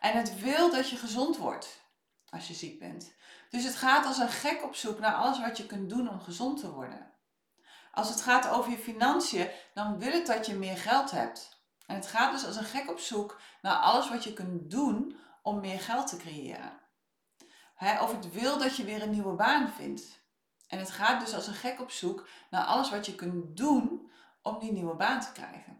En 0.00 0.16
het 0.16 0.40
wil 0.40 0.70
dat 0.70 0.90
je 0.90 0.96
gezond 0.96 1.36
wordt 1.36 1.82
als 2.28 2.48
je 2.48 2.54
ziek 2.54 2.78
bent. 2.78 3.14
Dus 3.50 3.64
het 3.64 3.76
gaat 3.76 4.06
als 4.06 4.18
een 4.18 4.28
gek 4.28 4.62
op 4.62 4.74
zoek 4.74 4.98
naar 4.98 5.14
alles 5.14 5.40
wat 5.40 5.56
je 5.56 5.66
kunt 5.66 5.90
doen 5.90 6.08
om 6.08 6.20
gezond 6.20 6.60
te 6.60 6.72
worden. 6.72 7.12
Als 7.92 8.08
het 8.08 8.20
gaat 8.20 8.48
over 8.48 8.70
je 8.70 8.78
financiën, 8.78 9.50
dan 9.74 9.98
wil 9.98 10.12
het 10.12 10.26
dat 10.26 10.46
je 10.46 10.54
meer 10.54 10.76
geld 10.76 11.10
hebt. 11.10 11.62
En 11.86 11.94
het 11.94 12.06
gaat 12.06 12.32
dus 12.32 12.46
als 12.46 12.56
een 12.56 12.64
gek 12.64 12.90
op 12.90 12.98
zoek 12.98 13.40
naar 13.62 13.76
alles 13.76 14.08
wat 14.08 14.24
je 14.24 14.32
kunt 14.32 14.70
doen 14.70 15.16
om 15.42 15.60
meer 15.60 15.80
geld 15.80 16.06
te 16.06 16.16
creëren. 16.16 16.72
of 18.00 18.12
het 18.12 18.32
wil 18.32 18.58
dat 18.58 18.76
je 18.76 18.84
weer 18.84 19.02
een 19.02 19.10
nieuwe 19.10 19.34
baan 19.34 19.68
vindt. 19.68 20.22
En 20.68 20.78
het 20.78 20.90
gaat 20.90 21.20
dus 21.20 21.34
als 21.34 21.46
een 21.46 21.54
gek 21.54 21.80
op 21.80 21.90
zoek 21.90 22.28
naar 22.50 22.64
alles 22.64 22.90
wat 22.90 23.06
je 23.06 23.14
kunt 23.14 23.56
doen 23.56 24.10
om 24.42 24.58
die 24.58 24.72
nieuwe 24.72 24.94
baan 24.94 25.20
te 25.20 25.32
krijgen. 25.32 25.73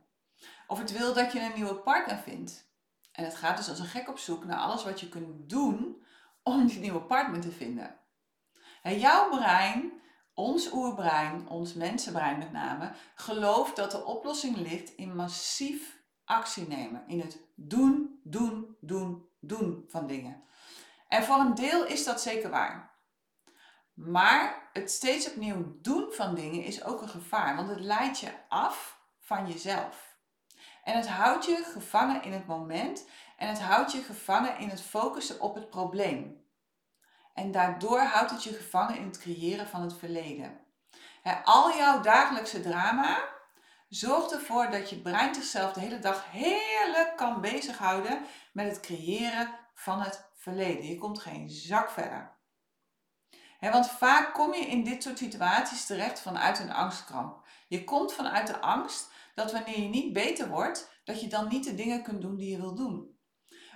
Of 0.67 0.79
het 0.79 0.93
wil 0.93 1.15
dat 1.15 1.33
je 1.33 1.41
een 1.41 1.55
nieuwe 1.55 1.75
partner 1.75 2.19
vindt. 2.19 2.73
En 3.13 3.25
het 3.25 3.35
gaat 3.35 3.57
dus 3.57 3.69
als 3.69 3.79
een 3.79 3.87
gek 3.87 4.09
op 4.09 4.19
zoek 4.19 4.45
naar 4.45 4.59
alles 4.59 4.85
wat 4.85 5.01
je 5.01 5.09
kunt 5.09 5.49
doen 5.51 6.03
om 6.43 6.67
die 6.67 6.79
nieuwe 6.79 7.03
partner 7.03 7.41
te 7.41 7.51
vinden. 7.51 7.97
jouw 8.83 9.29
brein 9.29 10.03
ons 10.35 10.73
oerbrein, 10.73 11.49
ons 11.49 11.75
mensenbrein 11.75 12.39
met 12.39 12.53
name, 12.53 12.93
gelooft 13.15 13.77
dat 13.77 13.91
de 13.91 14.05
oplossing 14.05 14.57
ligt 14.57 14.91
in 14.91 15.17
massief 15.17 16.03
actie 16.25 16.69
nemen. 16.69 17.05
In 17.07 17.21
het 17.21 17.39
doen, 17.55 18.21
doen, 18.23 18.77
doen, 18.81 19.29
doen 19.41 19.85
van 19.89 20.07
dingen. 20.07 20.43
En 21.09 21.25
voor 21.25 21.37
een 21.37 21.55
deel 21.55 21.87
is 21.87 22.05
dat 22.05 22.21
zeker 22.21 22.51
waar. 22.51 22.93
Maar 23.95 24.69
het 24.73 24.91
steeds 24.91 25.29
opnieuw 25.29 25.79
doen 25.81 26.13
van 26.13 26.35
dingen 26.35 26.65
is 26.65 26.85
ook 26.85 27.03
een 27.03 27.09
gevaar, 27.09 27.57
want 27.57 27.69
het 27.69 27.81
leidt 27.81 28.21
je 28.21 28.33
af 28.49 29.01
van 29.19 29.49
jezelf. 29.49 30.14
En 30.85 30.97
het 30.97 31.09
houdt 31.09 31.45
je 31.45 31.65
gevangen 31.73 32.23
in 32.23 32.33
het 32.33 32.47
moment 32.47 33.07
en 33.37 33.49
het 33.49 33.61
houdt 33.61 33.93
je 33.93 34.03
gevangen 34.03 34.59
in 34.59 34.69
het 34.69 34.83
focussen 34.83 35.41
op 35.41 35.55
het 35.55 35.71
probleem. 35.71 36.43
En 37.35 37.53
daardoor 37.53 38.01
houdt 38.01 38.31
het 38.31 38.45
je 38.45 38.53
gevangen 38.53 38.97
in 38.97 39.07
het 39.07 39.19
creëren 39.19 39.69
van 39.69 39.83
het 39.83 39.99
verleden. 39.99 40.61
al 41.45 41.77
jouw 41.77 42.01
dagelijkse 42.01 42.61
drama 42.61 43.33
zorgt 43.89 44.33
ervoor 44.33 44.71
dat 44.71 44.91
je 44.91 45.01
brein 45.01 45.35
zichzelf 45.35 45.73
de 45.73 45.81
hele 45.81 45.99
dag 45.99 46.25
heerlijk 46.31 47.13
kan 47.17 47.41
bezighouden 47.41 48.25
met 48.53 48.67
het 48.67 48.81
creëren 48.81 49.59
van 49.75 50.01
het 50.01 50.31
verleden. 50.35 50.87
Je 50.87 50.99
komt 50.99 51.21
geen 51.21 51.51
zak 51.51 51.91
verder. 51.91 52.33
want 53.61 53.91
vaak 53.91 54.35
kom 54.35 54.55
je 54.55 54.67
in 54.67 54.85
dit 54.85 55.03
soort 55.03 55.19
situaties 55.19 55.87
terecht 55.87 56.21
vanuit 56.21 56.59
een 56.59 56.73
angstkramp. 56.73 57.47
Je 57.69 57.85
komt 57.85 58.13
vanuit 58.13 58.47
de 58.47 58.61
angst 58.61 59.13
dat 59.35 59.53
wanneer 59.53 59.81
je 59.81 59.89
niet 59.89 60.13
beter 60.13 60.49
wordt, 60.49 61.01
dat 61.05 61.21
je 61.21 61.27
dan 61.27 61.49
niet 61.49 61.65
de 61.65 61.75
dingen 61.75 62.03
kunt 62.03 62.21
doen 62.21 62.37
die 62.37 62.51
je 62.51 62.61
wil 62.61 62.75
doen. 62.75 63.19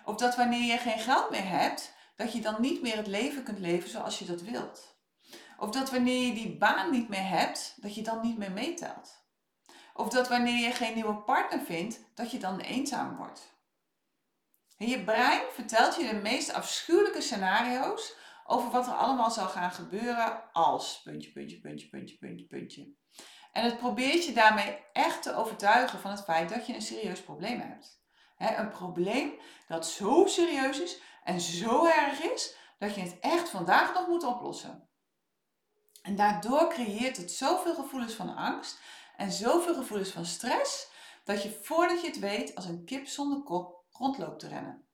Of 0.04 0.16
dat 0.16 0.36
wanneer 0.36 0.72
je 0.72 0.78
geen 0.78 0.98
geld 0.98 1.30
meer 1.30 1.48
hebt, 1.48 1.94
dat 2.16 2.32
je 2.32 2.40
dan 2.40 2.60
niet 2.60 2.82
meer 2.82 2.96
het 2.96 3.06
leven 3.06 3.42
kunt 3.42 3.58
leven 3.58 3.90
zoals 3.90 4.18
je 4.18 4.24
dat 4.24 4.42
wilt. 4.42 4.96
Of 5.58 5.70
dat 5.70 5.90
wanneer 5.90 6.26
je 6.26 6.34
die 6.34 6.56
baan 6.56 6.90
niet 6.90 7.08
meer 7.08 7.28
hebt, 7.28 7.74
dat 7.80 7.94
je 7.94 8.02
dan 8.02 8.20
niet 8.20 8.38
meer 8.38 8.52
meetelt. 8.52 9.26
Of 9.94 10.08
dat 10.08 10.28
wanneer 10.28 10.66
je 10.66 10.72
geen 10.72 10.94
nieuwe 10.94 11.16
partner 11.16 11.60
vindt, 11.60 12.00
dat 12.14 12.30
je 12.30 12.38
dan 12.38 12.60
eenzaam 12.60 13.16
wordt. 13.16 13.56
En 14.76 14.88
je 14.88 15.04
brein 15.04 15.42
vertelt 15.52 15.96
je 15.96 16.08
de 16.08 16.20
meest 16.20 16.52
afschuwelijke 16.52 17.20
scenario's 17.20 18.16
over 18.44 18.70
wat 18.70 18.86
er 18.86 18.92
allemaal 18.92 19.30
zal 19.30 19.48
gaan 19.48 19.70
gebeuren 19.70 20.52
als 20.52 21.02
puntje, 21.02 21.32
puntje, 21.32 21.60
puntje, 21.60 21.88
puntje, 21.88 22.16
puntje, 22.16 22.46
puntje. 22.46 22.94
En 23.58 23.64
het 23.64 23.78
probeert 23.78 24.24
je 24.24 24.32
daarmee 24.32 24.84
echt 24.92 25.22
te 25.22 25.34
overtuigen 25.34 26.00
van 26.00 26.10
het 26.10 26.24
feit 26.24 26.48
dat 26.48 26.66
je 26.66 26.74
een 26.74 26.82
serieus 26.82 27.22
probleem 27.22 27.60
hebt. 27.60 28.00
een 28.36 28.70
probleem 28.70 29.32
dat 29.68 29.86
zo 29.86 30.26
serieus 30.26 30.80
is 30.80 31.00
en 31.24 31.40
zo 31.40 31.86
erg 31.86 32.22
is 32.22 32.56
dat 32.78 32.94
je 32.94 33.00
het 33.00 33.18
echt 33.20 33.48
vandaag 33.48 33.94
nog 33.94 34.06
moet 34.06 34.24
oplossen. 34.24 34.88
En 36.02 36.16
daardoor 36.16 36.68
creëert 36.68 37.16
het 37.16 37.32
zoveel 37.32 37.74
gevoelens 37.74 38.14
van 38.14 38.36
angst 38.36 38.80
en 39.16 39.32
zoveel 39.32 39.74
gevoelens 39.74 40.10
van 40.10 40.24
stress 40.24 40.90
dat 41.24 41.42
je 41.42 41.60
voordat 41.62 42.00
je 42.00 42.06
het 42.06 42.18
weet 42.18 42.54
als 42.54 42.64
een 42.64 42.84
kip 42.84 43.06
zonder 43.06 43.42
kop 43.42 43.84
rondloopt 43.90 44.40
te 44.40 44.48
rennen. 44.48 44.86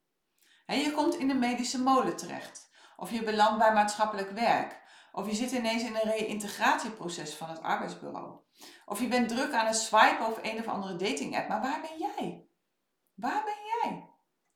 En 0.67 0.79
je 0.79 0.93
komt 0.93 1.15
in 1.15 1.29
de 1.29 1.35
medische 1.35 1.83
molen 1.83 2.17
terecht. 2.17 2.71
Of 2.97 3.11
je 3.11 3.23
belandt 3.23 3.59
bij 3.59 3.73
maatschappelijk 3.73 4.31
werk. 4.31 4.83
Of 5.17 5.27
je 5.27 5.35
zit 5.35 5.53
ineens 5.53 5.83
in 5.83 5.95
een 5.95 6.11
reïntegratieproces 6.11 7.35
van 7.35 7.49
het 7.49 7.63
arbeidsbureau. 7.63 8.39
Of 8.87 9.01
je 9.01 9.09
bent 9.09 9.29
druk 9.29 9.53
aan 9.53 9.67
het 9.67 9.77
swipen 9.77 10.27
of 10.27 10.39
een 10.43 10.59
of 10.59 10.67
andere 10.67 10.97
dating 10.97 11.37
app. 11.37 11.49
Maar 11.49 11.61
waar 11.61 11.81
ben 11.81 11.99
jij? 11.99 12.47
Waar 13.15 13.45
ben 13.45 13.91
jij? 13.91 14.09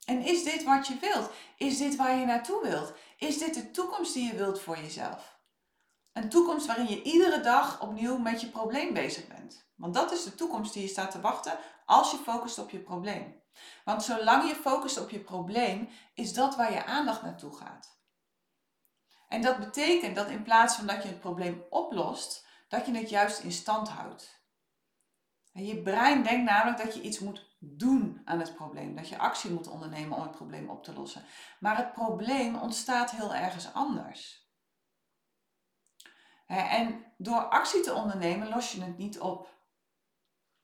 En 0.05 0.23
is 0.23 0.45
dit 0.45 0.65
wat 0.65 0.87
je 0.87 0.99
wilt? 1.01 1.31
Is 1.57 1.79
dit 1.79 1.97
waar 1.97 2.17
je 2.17 2.25
naartoe 2.25 2.63
wilt? 2.63 2.93
Is 3.17 3.39
dit 3.39 3.55
de 3.55 3.71
toekomst 3.71 4.15
die 4.15 4.27
je 4.27 4.37
wilt 4.37 4.61
voor 4.61 4.77
jezelf? 4.77 5.39
Een 6.13 6.29
toekomst 6.29 6.67
waarin 6.67 6.89
je 6.89 7.03
iedere 7.03 7.41
dag 7.41 7.81
opnieuw 7.81 8.19
met 8.19 8.41
je 8.41 8.49
probleem 8.49 8.93
bezig 8.93 9.27
bent. 9.27 9.71
Want 9.77 9.95
dat 9.95 10.13
is 10.13 10.25
de 10.25 10.35
toekomst 10.35 10.73
die 10.73 10.83
je 10.83 10.89
staat 10.89 11.11
te 11.11 11.21
wachten 11.21 11.59
als 11.85 12.11
je 12.11 12.17
focust 12.17 12.59
op 12.59 12.71
je 12.71 12.79
probleem. 12.79 13.43
Want 13.85 14.03
zolang 14.03 14.49
je 14.49 14.55
focust 14.55 15.01
op 15.01 15.11
je 15.11 15.21
probleem, 15.21 15.89
is 16.15 16.33
dat 16.33 16.57
waar 16.57 16.73
je 16.73 16.85
aandacht 16.85 17.23
naartoe 17.23 17.57
gaat. 17.57 17.98
En 19.29 19.43
dat 19.43 19.59
betekent 19.59 20.17
dat 20.17 20.29
in 20.29 20.43
plaats 20.43 20.77
van 20.77 20.87
dat 20.87 21.03
je 21.03 21.09
het 21.09 21.21
probleem 21.21 21.65
oplost, 21.71 22.47
dat 22.69 22.87
je 22.87 22.93
het 22.93 23.11
juist 23.11 23.41
in 23.41 23.53
stand 23.53 23.89
houdt. 23.89 24.39
En 25.53 25.67
je 25.67 25.83
brein 25.83 26.23
denkt 26.23 26.51
namelijk 26.51 26.83
dat 26.83 26.95
je 26.95 27.01
iets 27.01 27.19
moet 27.19 27.57
doen 27.59 28.23
aan 28.25 28.39
het 28.39 28.55
probleem, 28.55 28.97
dat 28.97 29.09
je 29.09 29.19
actie 29.19 29.51
moet 29.51 29.69
ondernemen 29.69 30.17
om 30.17 30.23
het 30.23 30.31
probleem 30.31 30.71
op 30.71 30.85
te 30.85 30.93
lossen. 30.93 31.25
Maar 31.61 31.77
het 31.77 31.93
probleem 31.93 32.57
ontstaat 32.57 33.11
heel 33.11 33.35
ergens 33.35 33.73
anders. 33.73 34.47
En 36.47 37.05
door 37.17 37.49
actie 37.49 37.81
te 37.81 37.95
ondernemen 37.95 38.49
los 38.49 38.73
je 38.73 38.83
het 38.83 38.99
niet 38.99 39.21
op. 39.21 39.57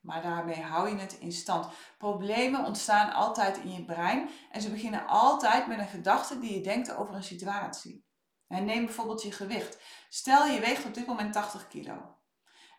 Maar 0.01 0.23
daarmee 0.23 0.63
hou 0.63 0.89
je 0.89 0.97
het 0.97 1.13
in 1.13 1.33
stand. 1.33 1.67
Problemen 1.99 2.65
ontstaan 2.65 3.13
altijd 3.13 3.57
in 3.57 3.73
je 3.73 3.85
brein 3.85 4.29
en 4.51 4.61
ze 4.61 4.71
beginnen 4.71 5.07
altijd 5.07 5.67
met 5.67 5.79
een 5.79 5.87
gedachte 5.87 6.39
die 6.39 6.55
je 6.55 6.61
denkt 6.61 6.95
over 6.95 7.15
een 7.15 7.25
situatie. 7.25 8.04
En 8.49 8.65
neem 8.65 8.85
bijvoorbeeld 8.85 9.23
je 9.23 9.33
gewicht. 9.33 9.79
Stel 10.09 10.47
je 10.47 10.61
weegt 10.61 10.85
op 10.85 10.95
dit 10.95 11.07
moment 11.07 11.33
80 11.33 11.69
kilo. 11.69 12.17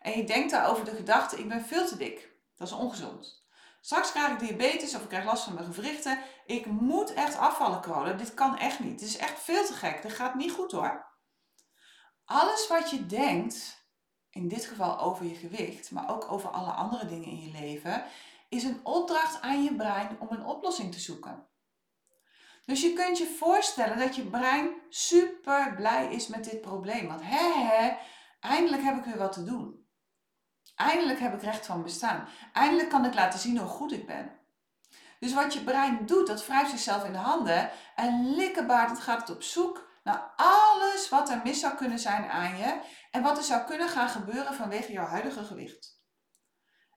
En 0.00 0.12
je 0.18 0.24
denkt 0.24 0.50
daarover 0.50 0.84
de 0.84 0.94
gedachte, 0.94 1.38
ik 1.38 1.48
ben 1.48 1.64
veel 1.64 1.86
te 1.86 1.96
dik. 1.96 2.34
Dat 2.56 2.66
is 2.66 2.74
ongezond. 2.74 3.44
Straks 3.80 4.12
krijg 4.12 4.32
ik 4.32 4.38
diabetes 4.38 4.94
of 4.94 5.02
ik 5.02 5.08
krijg 5.08 5.24
last 5.24 5.44
van 5.44 5.54
mijn 5.54 5.66
gewrichten. 5.66 6.18
Ik 6.46 6.66
moet 6.66 7.12
echt 7.12 7.36
afvallen, 7.36 7.80
Carola. 7.80 8.12
Dit 8.12 8.34
kan 8.34 8.58
echt 8.58 8.78
niet. 8.78 9.00
Het 9.00 9.08
is 9.08 9.16
echt 9.16 9.40
veel 9.40 9.64
te 9.64 9.72
gek. 9.72 10.02
Dit 10.02 10.12
gaat 10.12 10.34
niet 10.34 10.52
goed 10.52 10.72
hoor. 10.72 11.06
Alles 12.24 12.68
wat 12.68 12.90
je 12.90 13.06
denkt, 13.06 13.86
in 14.30 14.48
dit 14.48 14.64
geval 14.64 14.98
over 14.98 15.26
je 15.26 15.34
gewicht, 15.34 15.90
maar 15.90 16.10
ook 16.10 16.32
over 16.32 16.50
alle 16.50 16.70
andere 16.70 17.06
dingen 17.06 17.28
in 17.28 17.40
je 17.40 17.50
leven, 17.50 18.04
is 18.48 18.64
een 18.64 18.80
opdracht 18.82 19.40
aan 19.40 19.64
je 19.64 19.74
brein 19.74 20.20
om 20.20 20.28
een 20.30 20.44
oplossing 20.44 20.92
te 20.92 21.00
zoeken. 21.00 21.46
Dus 22.66 22.80
je 22.82 22.92
kunt 22.92 23.18
je 23.18 23.34
voorstellen 23.38 23.98
dat 23.98 24.16
je 24.16 24.26
brein 24.26 24.70
super 24.88 25.74
blij 25.74 26.12
is 26.12 26.26
met 26.26 26.44
dit 26.44 26.60
probleem. 26.60 27.08
Want 27.08 27.20
hè, 27.24 27.52
hè, 27.52 27.96
eindelijk 28.40 28.82
heb 28.82 28.96
ik 28.96 29.04
weer 29.04 29.18
wat 29.18 29.32
te 29.32 29.44
doen. 29.44 29.86
Eindelijk 30.74 31.18
heb 31.18 31.34
ik 31.34 31.42
recht 31.42 31.66
van 31.66 31.82
bestaan. 31.82 32.28
Eindelijk 32.52 32.88
kan 32.88 33.04
ik 33.04 33.14
laten 33.14 33.38
zien 33.38 33.58
hoe 33.58 33.68
goed 33.68 33.92
ik 33.92 34.06
ben. 34.06 34.38
Dus 35.18 35.34
wat 35.34 35.52
je 35.54 35.64
brein 35.64 36.06
doet, 36.06 36.26
dat 36.26 36.46
wrijft 36.46 36.70
zichzelf 36.70 37.04
in 37.04 37.12
de 37.12 37.18
handen 37.18 37.70
en 37.94 38.34
likkenbaard 38.34 38.98
gaat 38.98 39.20
het 39.20 39.36
op 39.36 39.42
zoek 39.42 39.88
naar 40.04 40.32
alles 40.36 41.08
wat 41.08 41.30
er 41.30 41.40
mis 41.44 41.60
zou 41.60 41.74
kunnen 41.74 41.98
zijn 41.98 42.30
aan 42.30 42.56
je 42.56 42.80
en 43.10 43.22
wat 43.22 43.36
er 43.36 43.44
zou 43.44 43.64
kunnen 43.64 43.88
gaan 43.88 44.08
gebeuren 44.08 44.54
vanwege 44.54 44.92
jouw 44.92 45.06
huidige 45.06 45.44
gewicht. 45.44 46.00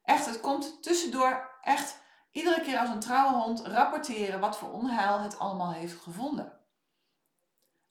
Echt, 0.03 0.25
het 0.25 0.39
komt 0.39 0.83
tussendoor 0.83 1.59
echt 1.61 2.01
iedere 2.31 2.61
keer 2.61 2.79
als 2.79 2.89
een 2.89 2.99
trouwe 2.99 3.43
hond 3.43 3.61
rapporteren 3.65 4.39
wat 4.39 4.57
voor 4.57 4.71
onheil 4.71 5.19
het 5.19 5.39
allemaal 5.39 5.73
heeft 5.73 6.01
gevonden. 6.01 6.59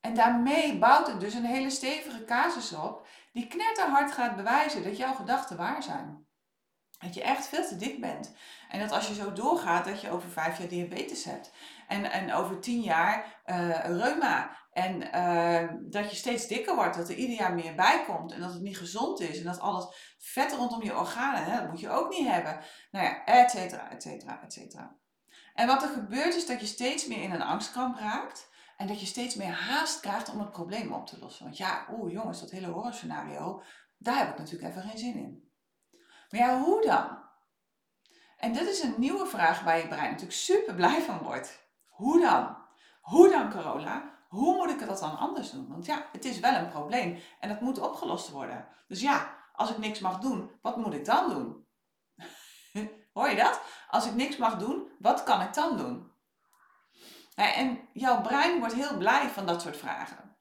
En 0.01 0.15
daarmee 0.15 0.79
bouwt 0.79 1.07
het 1.07 1.21
dus 1.21 1.35
een 1.35 1.45
hele 1.45 1.71
stevige 1.71 2.25
casus 2.25 2.73
op 2.73 3.07
die 3.33 3.47
knetterhard 3.47 4.13
gaat 4.13 4.37
bewijzen 4.37 4.83
dat 4.83 4.97
jouw 4.97 5.15
gedachten 5.15 5.57
waar 5.57 5.83
zijn. 5.83 6.27
Dat 6.99 7.15
je 7.15 7.23
echt 7.23 7.47
veel 7.47 7.67
te 7.67 7.77
dik 7.77 8.01
bent. 8.01 8.35
En 8.69 8.81
dat 8.81 8.93
als 8.93 9.09
je 9.09 9.15
zo 9.15 9.33
doorgaat, 9.33 9.85
dat 9.85 10.01
je 10.01 10.11
over 10.11 10.29
vijf 10.31 10.59
jaar 10.59 10.69
diabetes 10.69 11.25
hebt. 11.25 11.53
En, 11.89 12.11
en 12.11 12.33
over 12.33 12.61
tien 12.61 12.81
jaar 12.81 13.41
uh, 13.47 13.85
reuma. 13.85 14.57
En 14.79 15.17
uh, 15.17 15.71
dat 15.81 16.11
je 16.11 16.17
steeds 16.17 16.47
dikker 16.47 16.75
wordt, 16.75 16.97
dat 16.97 17.09
er 17.09 17.15
ieder 17.15 17.37
jaar 17.37 17.55
meer 17.55 17.75
bij 17.75 18.05
komt. 18.07 18.33
En 18.33 18.41
dat 18.41 18.53
het 18.53 18.63
niet 18.63 18.79
gezond 18.79 19.21
is. 19.21 19.39
En 19.39 19.45
dat 19.45 19.61
alles 19.61 20.15
vet 20.19 20.53
rondom 20.53 20.83
je 20.83 20.99
organen, 20.99 21.45
hè, 21.45 21.61
dat 21.61 21.71
moet 21.71 21.81
je 21.81 21.91
ook 21.91 22.11
niet 22.11 22.29
hebben. 22.29 22.61
Nou 22.91 23.05
ja, 23.05 23.25
et 23.25 23.51
cetera, 23.51 23.91
et 23.91 24.03
cetera, 24.03 24.43
et 24.43 24.53
cetera. 24.53 24.97
En 25.55 25.67
wat 25.67 25.83
er 25.83 25.89
gebeurt 25.89 26.35
is 26.35 26.47
dat 26.47 26.61
je 26.61 26.67
steeds 26.67 27.07
meer 27.07 27.23
in 27.23 27.33
een 27.33 27.43
angstkramp 27.43 27.99
raakt. 27.99 28.51
En 28.77 28.87
dat 28.87 29.01
je 29.01 29.07
steeds 29.07 29.35
meer 29.35 29.53
haast 29.53 30.01
krijgt 30.01 30.33
om 30.33 30.39
het 30.39 30.51
probleem 30.51 30.93
op 30.93 31.07
te 31.07 31.19
lossen. 31.19 31.45
Want 31.45 31.57
ja, 31.57 31.87
oeh 31.91 32.13
jongens, 32.13 32.41
dat 32.41 32.51
hele 32.51 32.67
horrorscenario, 32.67 33.63
daar 33.97 34.19
heb 34.19 34.29
ik 34.29 34.39
natuurlijk 34.39 34.71
even 34.71 34.89
geen 34.89 34.99
zin 34.99 35.15
in. 35.15 35.51
Maar 36.31 36.41
ja, 36.41 36.61
hoe 36.61 36.83
dan? 36.87 37.19
En 38.37 38.53
dit 38.53 38.69
is 38.69 38.83
een 38.83 38.95
nieuwe 38.99 39.27
vraag 39.27 39.63
waar 39.63 39.79
je 39.79 39.89
brein 39.89 40.11
natuurlijk 40.11 40.39
super 40.39 40.75
blij 40.75 41.01
van 41.01 41.19
wordt. 41.19 41.69
Hoe 41.87 42.21
dan? 42.21 42.57
Hoe 43.01 43.31
dan, 43.31 43.51
Carola? 43.51 44.18
Hoe 44.29 44.57
moet 44.57 44.71
ik 44.71 44.87
dat 44.87 44.99
dan 44.99 45.19
anders 45.19 45.51
doen? 45.51 45.69
Want 45.69 45.87
ja, 45.87 46.09
het 46.13 46.25
is 46.25 46.41
wel 46.41 46.55
een 46.55 46.69
probleem 46.69 47.19
en 47.41 47.49
dat 47.49 47.61
moet 47.61 47.79
opgelost 47.79 48.31
worden. 48.31 48.69
Dus 48.89 49.01
ja, 49.01 49.37
als 49.53 49.71
ik 49.71 49.79
niks 49.79 49.99
mag 49.99 50.19
doen, 50.19 50.51
wat 50.63 50.77
moet 50.77 50.95
ik 50.95 51.05
dan 51.05 51.29
doen? 51.29 51.67
Hoor 53.13 53.29
je 53.29 53.37
dat? 53.37 53.61
Als 53.89 54.07
ik 54.07 54.15
niks 54.15 54.37
mag 54.37 54.59
doen, 54.59 54.93
wat 54.99 55.23
kan 55.23 55.41
ik 55.41 55.55
dan 55.55 55.77
doen? 55.77 56.13
En 57.35 57.89
jouw 57.93 58.21
brein 58.21 58.59
wordt 58.59 58.75
heel 58.75 58.97
blij 58.97 59.29
van 59.29 59.47
dat 59.47 59.63
soort 59.63 59.77
vragen. 59.77 60.37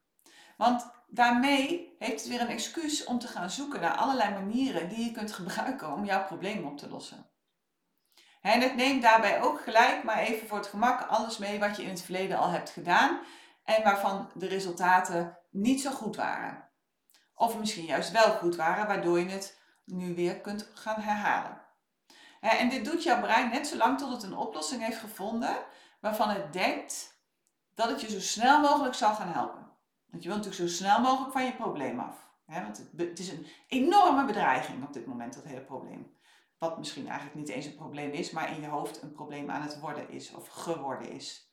Want 0.58 0.90
daarmee 1.08 1.96
heeft 2.00 2.20
het 2.20 2.28
weer 2.28 2.42
een 2.42 2.48
excuus 2.48 3.04
om 3.04 3.20
te 3.20 3.28
gaan 3.28 3.50
zoeken 3.50 3.82
naar 3.82 3.98
allerlei 3.98 4.34
manieren 4.34 4.90
die 4.90 5.06
je 5.06 5.12
kunt 5.12 5.32
gebruiken 5.32 5.94
om 5.94 6.06
jouw 6.06 6.26
probleem 6.26 6.66
op 6.66 6.78
te 6.78 6.90
lossen. 6.90 7.30
En 8.42 8.62
het 8.62 8.76
neemt 8.76 9.02
daarbij 9.02 9.42
ook 9.42 9.62
gelijk 9.62 10.04
maar 10.04 10.18
even 10.18 10.48
voor 10.48 10.58
het 10.58 10.68
gemak 10.68 11.02
alles 11.02 11.38
mee 11.38 11.60
wat 11.60 11.78
je 11.78 11.84
in 11.84 11.90
het 11.90 12.02
verleden 12.02 12.38
al 12.38 12.50
hebt 12.50 12.70
gedaan 12.70 13.20
en 13.68 13.84
waarvan 13.84 14.30
de 14.34 14.48
resultaten 14.48 15.38
niet 15.50 15.82
zo 15.82 15.92
goed 15.92 16.16
waren. 16.16 16.70
Of 17.34 17.60
misschien 17.60 17.86
juist 17.86 18.12
wel 18.12 18.32
goed 18.32 18.56
waren, 18.56 18.88
waardoor 18.88 19.20
je 19.20 19.30
het 19.30 19.60
nu 19.86 20.16
weer 20.16 20.42
kunt 20.42 20.72
gaan 20.74 21.02
herhalen. 21.02 21.62
En 22.40 22.70
dit 22.70 22.86
doet 22.86 23.04
jouw 23.04 23.22
brein 23.22 23.50
net 23.50 23.68
zo 23.68 23.78
lang 23.78 23.98
tot 23.98 24.12
het 24.12 24.24
een 24.24 24.38
oplossing 24.38 24.84
heeft 24.84 24.98
gevonden 24.98 25.56
waarvan 26.00 26.30
het 26.30 26.54
denkt 26.54 27.22
dat 27.74 27.90
het 27.90 28.02
je 28.02 28.10
zo 28.10 28.20
snel 28.20 28.62
mogelijk 28.62 28.96
zal 28.96 29.14
gaan 29.14 29.32
helpen. 29.32 29.72
Want 30.10 30.24
je 30.24 30.30
wilt 30.30 30.44
natuurlijk 30.44 30.72
zo 30.72 30.78
snel 30.78 31.02
mogelijk 31.02 31.32
van 31.32 31.46
je 31.46 31.56
probleem 31.56 32.00
af. 32.00 32.30
want 32.46 32.90
het, 32.98 33.20
is 33.20 33.32
een 33.32 33.48
enorme 33.68 34.26
bedreiging 34.26 34.84
op 34.84 34.94
dit 34.94 35.06
moment, 35.06 35.34
dat 35.34 35.44
hele 35.44 35.66
probleem. 35.66 36.16
Wat 36.58 36.78
misschien 36.78 37.08
eigenlijk 37.08 37.36
niet 37.36 37.50
eens 37.50 37.66
een 37.66 37.76
probleem 37.76 38.12
is, 38.12 38.32
maar 38.32 38.52
in 38.52 38.62
je 38.62 38.68
hoofd 38.68 39.02
een 39.02 39.12
probleem 39.12 39.50
aan 39.50 39.62
het 39.62 39.80
worden 39.80 40.10
is 40.10 40.34
of 40.34 40.48
geworden 40.48 41.10
is. 41.10 41.47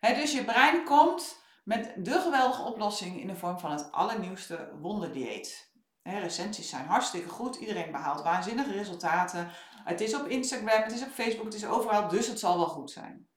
Dus 0.00 0.32
je 0.32 0.44
brein 0.44 0.84
komt 0.84 1.42
met 1.64 1.92
de 1.96 2.20
geweldige 2.20 2.62
oplossing 2.62 3.20
in 3.20 3.26
de 3.26 3.36
vorm 3.36 3.58
van 3.58 3.70
het 3.70 3.92
allernieuwste 3.92 4.72
wonderdieet. 4.80 5.72
recensies 6.02 6.68
zijn 6.68 6.86
hartstikke 6.86 7.28
goed, 7.28 7.56
iedereen 7.56 7.92
behaalt 7.92 8.22
waanzinnige 8.22 8.72
resultaten. 8.72 9.50
Het 9.84 10.00
is 10.00 10.14
op 10.14 10.26
Instagram, 10.26 10.82
het 10.82 10.92
is 10.92 11.02
op 11.02 11.10
Facebook, 11.10 11.44
het 11.44 11.54
is 11.54 11.66
overal, 11.66 12.08
dus 12.08 12.26
het 12.26 12.38
zal 12.38 12.56
wel 12.56 12.66
goed 12.66 12.90
zijn. 12.90 13.28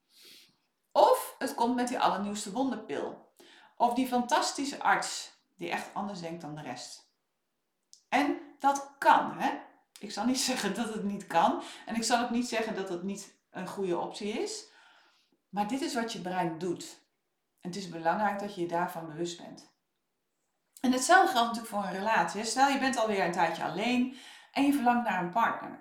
Of 0.91 1.35
het 1.37 1.55
komt 1.55 1.75
met 1.75 1.87
die 1.87 1.99
allernieuwste 1.99 2.51
wonderpil. 2.51 3.33
Of 3.77 3.93
die 3.93 4.07
fantastische 4.07 4.79
arts 4.79 5.39
die 5.55 5.69
echt 5.69 5.93
anders 5.93 6.19
denkt 6.19 6.41
dan 6.41 6.55
de 6.55 6.61
rest. 6.61 7.09
En 8.09 8.39
dat 8.59 8.95
kan, 8.97 9.37
hè? 9.37 9.59
Ik 9.99 10.11
zal 10.11 10.25
niet 10.25 10.39
zeggen 10.49 10.75
dat 10.75 10.93
het 10.93 11.03
niet 11.03 11.27
kan. 11.27 11.61
En 11.85 11.95
ik 11.95 12.03
zal 12.03 12.23
ook 12.23 12.29
niet 12.29 12.47
zeggen 12.47 12.75
dat 12.75 12.89
het 12.89 13.03
niet 13.03 13.39
een 13.51 13.67
goede 13.67 13.97
optie 13.97 14.29
is. 14.29 14.70
Maar 15.51 15.67
dit 15.67 15.81
is 15.81 15.93
wat 15.93 16.13
je 16.13 16.22
brein 16.22 16.58
doet. 16.58 17.00
En 17.60 17.70
het 17.70 17.75
is 17.75 17.89
belangrijk 17.89 18.39
dat 18.39 18.55
je 18.55 18.62
je 18.62 18.67
daarvan 18.67 19.05
bewust 19.05 19.41
bent. 19.41 19.70
En 20.79 20.91
hetzelfde 20.91 21.31
geldt 21.31 21.48
natuurlijk 21.48 21.74
voor 21.74 21.84
een 21.84 22.00
relatie. 22.00 22.43
Stel 22.43 22.70
je 22.70 22.79
bent 22.79 22.98
alweer 22.98 23.25
een 23.25 23.31
tijdje 23.31 23.63
alleen 23.63 24.17
en 24.51 24.65
je 24.65 24.74
verlangt 24.74 25.10
naar 25.10 25.24
een 25.24 25.31
partner. 25.31 25.79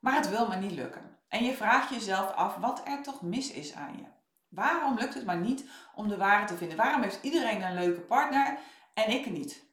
Maar 0.00 0.14
het 0.14 0.28
wil 0.28 0.48
maar 0.48 0.58
niet 0.58 0.72
lukken. 0.72 1.18
En 1.28 1.44
je 1.44 1.54
vraagt 1.54 1.90
jezelf 1.90 2.30
af 2.30 2.56
wat 2.56 2.88
er 2.88 3.02
toch 3.02 3.22
mis 3.22 3.50
is 3.50 3.74
aan 3.74 3.96
je. 3.96 4.04
Waarom 4.48 4.98
lukt 4.98 5.14
het 5.14 5.24
maar 5.24 5.40
niet 5.40 5.64
om 5.94 6.08
de 6.08 6.16
ware 6.16 6.46
te 6.46 6.56
vinden? 6.56 6.76
Waarom 6.76 7.02
heeft 7.02 7.22
iedereen 7.22 7.62
een 7.62 7.74
leuke 7.74 8.00
partner 8.00 8.58
en 8.94 9.10
ik 9.10 9.30
niet? 9.30 9.64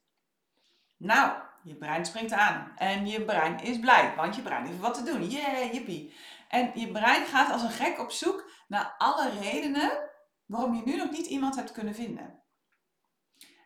Nou, 0.98 1.32
je 1.64 1.76
brein 1.76 2.06
springt 2.06 2.34
aan 2.34 2.72
en 2.76 3.08
je 3.08 3.22
brein 3.22 3.60
is 3.60 3.80
blij, 3.80 4.14
want 4.16 4.36
je 4.36 4.42
brein 4.42 4.66
heeft 4.66 4.80
wat 4.80 4.94
te 4.94 5.04
doen. 5.04 5.30
Yeah, 5.30 5.74
yippie. 5.74 6.14
En 6.52 6.72
je 6.74 6.92
brein 6.92 7.26
gaat 7.26 7.52
als 7.52 7.62
een 7.62 7.70
gek 7.70 8.00
op 8.00 8.12
zoek 8.12 8.52
naar 8.68 8.96
alle 8.98 9.30
redenen 9.40 10.10
waarom 10.46 10.76
je 10.76 10.82
nu 10.86 10.96
nog 10.96 11.12
niet 11.12 11.26
iemand 11.26 11.56
hebt 11.56 11.72
kunnen 11.72 11.96
vinden. 11.96 12.44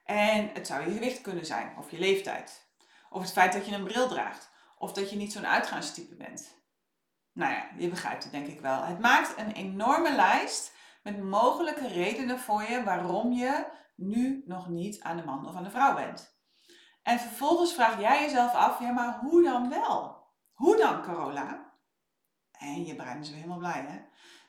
En 0.04 0.50
het 0.54 0.68
zou 0.68 0.86
je 0.86 0.94
gewicht 0.94 1.22
kunnen 1.22 1.46
zijn, 1.46 1.78
of 1.78 1.92
je 1.92 2.00
leeftijd, 2.00 2.70
of 3.10 3.22
het 3.22 3.32
feit 3.32 3.54
dat 3.54 3.66
je 3.66 3.76
een 3.76 3.84
bril 3.84 4.08
draagt, 4.08 4.52
of 4.78 4.94
dat 4.94 5.10
je 5.10 5.16
niet 5.16 5.32
zo'n 5.32 5.48
uitgaanstype 5.48 6.16
bent. 6.16 6.64
Nou 7.34 7.52
ja, 7.52 7.70
je 7.78 7.88
begrijpt 7.88 8.24
het 8.24 8.32
denk 8.32 8.48
ik 8.48 8.62
wel. 8.62 8.84
Het 8.84 9.00
maakt 9.00 9.38
een 9.38 9.52
enorme 9.52 10.16
lijst 10.16 10.74
met 11.04 11.24
mogelijke 11.24 11.88
redenen 11.88 12.40
voor 12.40 12.64
je 12.64 12.84
waarom 12.84 13.32
je 13.32 13.66
nu 13.96 14.44
nog 14.46 14.70
niet 14.70 15.02
aan 15.02 15.18
de 15.18 15.24
man 15.24 15.48
of 15.48 15.56
aan 15.56 15.64
de 15.64 15.70
vrouw 15.70 15.96
bent. 15.96 16.38
En 17.04 17.20
vervolgens 17.20 17.74
vraag 17.74 18.00
jij 18.00 18.22
jezelf 18.22 18.54
af, 18.54 18.80
ja 18.80 18.92
maar 18.92 19.20
hoe 19.20 19.44
dan 19.44 19.70
wel? 19.70 20.24
Hoe 20.54 20.78
dan 20.78 21.02
Carola? 21.02 21.65
En 22.60 22.86
je 22.86 22.96
brein 22.96 23.20
is 23.20 23.28
weer 23.28 23.38
helemaal 23.38 23.58
blij 23.58 23.86
hè? 23.88 24.00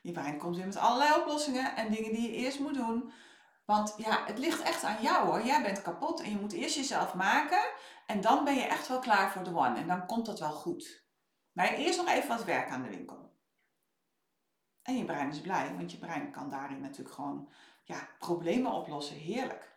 Je 0.00 0.12
brein 0.12 0.38
komt 0.38 0.56
weer 0.56 0.66
met 0.66 0.76
allerlei 0.76 1.20
oplossingen 1.20 1.76
en 1.76 1.90
dingen 1.90 2.12
die 2.12 2.30
je 2.30 2.36
eerst 2.36 2.58
moet 2.58 2.74
doen. 2.74 3.12
Want 3.64 3.94
ja, 3.96 4.24
het 4.24 4.38
ligt 4.38 4.62
echt 4.62 4.84
aan 4.84 5.02
jou 5.02 5.26
hoor. 5.26 5.42
Jij 5.42 5.62
bent 5.62 5.82
kapot 5.82 6.20
en 6.20 6.30
je 6.30 6.40
moet 6.40 6.52
eerst 6.52 6.76
jezelf 6.76 7.14
maken. 7.14 7.64
En 8.06 8.20
dan 8.20 8.44
ben 8.44 8.54
je 8.54 8.62
echt 8.62 8.88
wel 8.88 8.98
klaar 8.98 9.32
voor 9.32 9.44
de 9.44 9.56
one. 9.56 9.78
En 9.78 9.86
dan 9.86 10.06
komt 10.06 10.26
dat 10.26 10.40
wel 10.40 10.52
goed. 10.52 11.04
Maar 11.52 11.72
eerst 11.72 11.98
nog 11.98 12.08
even 12.08 12.28
wat 12.28 12.44
werk 12.44 12.70
aan 12.70 12.82
de 12.82 12.88
winkel. 12.88 13.34
En 14.82 14.96
je 14.96 15.04
brein 15.04 15.30
is 15.30 15.40
blij, 15.40 15.74
want 15.76 15.92
je 15.92 15.98
brein 15.98 16.30
kan 16.30 16.50
daarin 16.50 16.80
natuurlijk 16.80 17.14
gewoon 17.14 17.48
ja, 17.82 18.08
problemen 18.18 18.72
oplossen. 18.72 19.16
Heerlijk. 19.16 19.75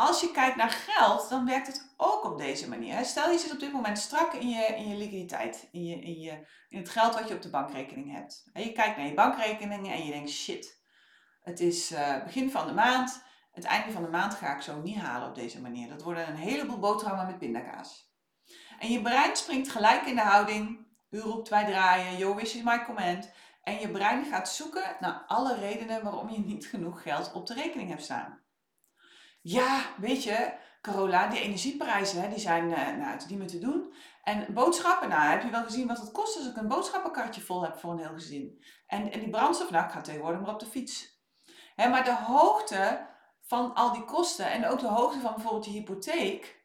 Als 0.00 0.20
je 0.20 0.30
kijkt 0.30 0.56
naar 0.56 0.70
geld, 0.70 1.28
dan 1.28 1.44
werkt 1.44 1.66
het 1.66 1.94
ook 1.96 2.24
op 2.24 2.38
deze 2.38 2.68
manier. 2.68 3.04
Stel 3.04 3.30
je 3.30 3.38
zit 3.38 3.52
op 3.52 3.60
dit 3.60 3.72
moment 3.72 3.98
strak 3.98 4.32
in 4.32 4.48
je, 4.48 4.64
in 4.64 4.88
je 4.88 4.96
liquiditeit, 4.96 5.68
in, 5.72 5.84
je, 5.84 5.96
in, 5.96 6.20
je, 6.20 6.46
in 6.68 6.78
het 6.78 6.88
geld 6.88 7.14
wat 7.14 7.28
je 7.28 7.34
op 7.34 7.42
de 7.42 7.50
bankrekening 7.50 8.12
hebt. 8.12 8.50
En 8.52 8.62
je 8.62 8.72
kijkt 8.72 8.96
naar 8.96 9.06
je 9.06 9.14
bankrekeningen 9.14 9.92
en 9.92 10.04
je 10.04 10.12
denkt, 10.12 10.30
shit, 10.30 10.82
het 11.42 11.60
is 11.60 11.92
uh, 11.92 12.24
begin 12.24 12.50
van 12.50 12.66
de 12.66 12.72
maand. 12.72 13.24
Het 13.52 13.64
einde 13.64 13.92
van 13.92 14.02
de 14.02 14.08
maand 14.08 14.34
ga 14.34 14.54
ik 14.54 14.62
zo 14.62 14.80
niet 14.80 14.96
halen 14.96 15.28
op 15.28 15.34
deze 15.34 15.60
manier. 15.60 15.88
Dat 15.88 16.02
worden 16.02 16.28
een 16.28 16.36
heleboel 16.36 16.78
boterhammen 16.78 17.26
met 17.26 17.38
pindakaas. 17.38 18.12
En 18.78 18.90
je 18.90 19.02
brein 19.02 19.36
springt 19.36 19.68
gelijk 19.68 20.06
in 20.06 20.14
de 20.14 20.22
houding. 20.22 20.86
U 21.10 21.20
roept 21.20 21.48
wij 21.48 21.64
draaien, 21.64 22.16
yo 22.16 22.34
wish 22.34 22.54
is 22.54 22.62
my 22.62 22.84
command. 22.84 23.30
En 23.62 23.80
je 23.80 23.90
brein 23.90 24.24
gaat 24.24 24.48
zoeken 24.48 24.96
naar 25.00 25.24
alle 25.26 25.54
redenen 25.54 26.02
waarom 26.02 26.30
je 26.30 26.38
niet 26.38 26.66
genoeg 26.72 27.02
geld 27.02 27.32
op 27.32 27.46
de 27.46 27.54
rekening 27.54 27.88
hebt 27.88 28.02
staan. 28.02 28.46
Ja, 29.50 29.82
weet 29.96 30.22
je, 30.22 30.52
Carola, 30.80 31.26
die 31.26 31.40
energieprijzen 31.40 32.30
die 32.30 32.38
zijn 32.38 32.70
uh, 32.70 32.96
nou, 32.96 33.26
die 33.26 33.38
moeten 33.38 33.60
doen. 33.60 33.94
En 34.22 34.54
boodschappen, 34.54 35.08
nou, 35.08 35.22
heb 35.22 35.42
je 35.42 35.50
wel 35.50 35.64
gezien 35.64 35.86
wat 35.86 36.00
het 36.00 36.12
kost 36.12 36.36
als 36.36 36.46
ik 36.46 36.56
een 36.56 36.68
boodschappenkartje 36.68 37.40
vol 37.40 37.62
heb 37.62 37.78
voor 37.78 37.92
een 37.92 37.98
heel 37.98 38.12
gezin. 38.12 38.64
En, 38.86 39.12
en 39.12 39.20
die 39.20 39.30
brandstof, 39.30 39.70
nou, 39.70 39.84
ik 39.84 39.90
ga 39.90 40.00
tegenwoordig 40.00 40.40
maar 40.40 40.52
op 40.52 40.60
de 40.60 40.66
fiets. 40.66 41.22
Maar 41.76 42.04
de 42.04 42.16
hoogte 42.16 43.06
van 43.40 43.74
al 43.74 43.92
die 43.92 44.04
kosten 44.04 44.50
en 44.50 44.66
ook 44.66 44.80
de 44.80 44.86
hoogte 44.86 45.20
van 45.20 45.34
bijvoorbeeld 45.34 45.64
je 45.64 45.70
hypotheek, 45.70 46.64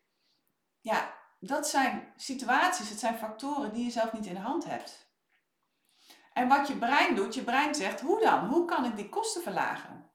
ja, 0.81 1.13
dat 1.39 1.67
zijn 1.67 2.13
situaties, 2.15 2.89
het 2.89 2.99
zijn 2.99 3.17
factoren 3.17 3.73
die 3.73 3.83
je 3.83 3.91
zelf 3.91 4.13
niet 4.13 4.25
in 4.25 4.33
de 4.33 4.39
hand 4.39 4.65
hebt. 4.65 5.11
En 6.33 6.47
wat 6.47 6.67
je 6.67 6.77
brein 6.77 7.15
doet, 7.15 7.35
je 7.35 7.43
brein 7.43 7.75
zegt, 7.75 8.01
hoe 8.01 8.19
dan? 8.19 8.47
Hoe 8.47 8.65
kan 8.65 8.85
ik 8.85 8.95
die 8.95 9.09
kosten 9.09 9.41
verlagen? 9.41 10.12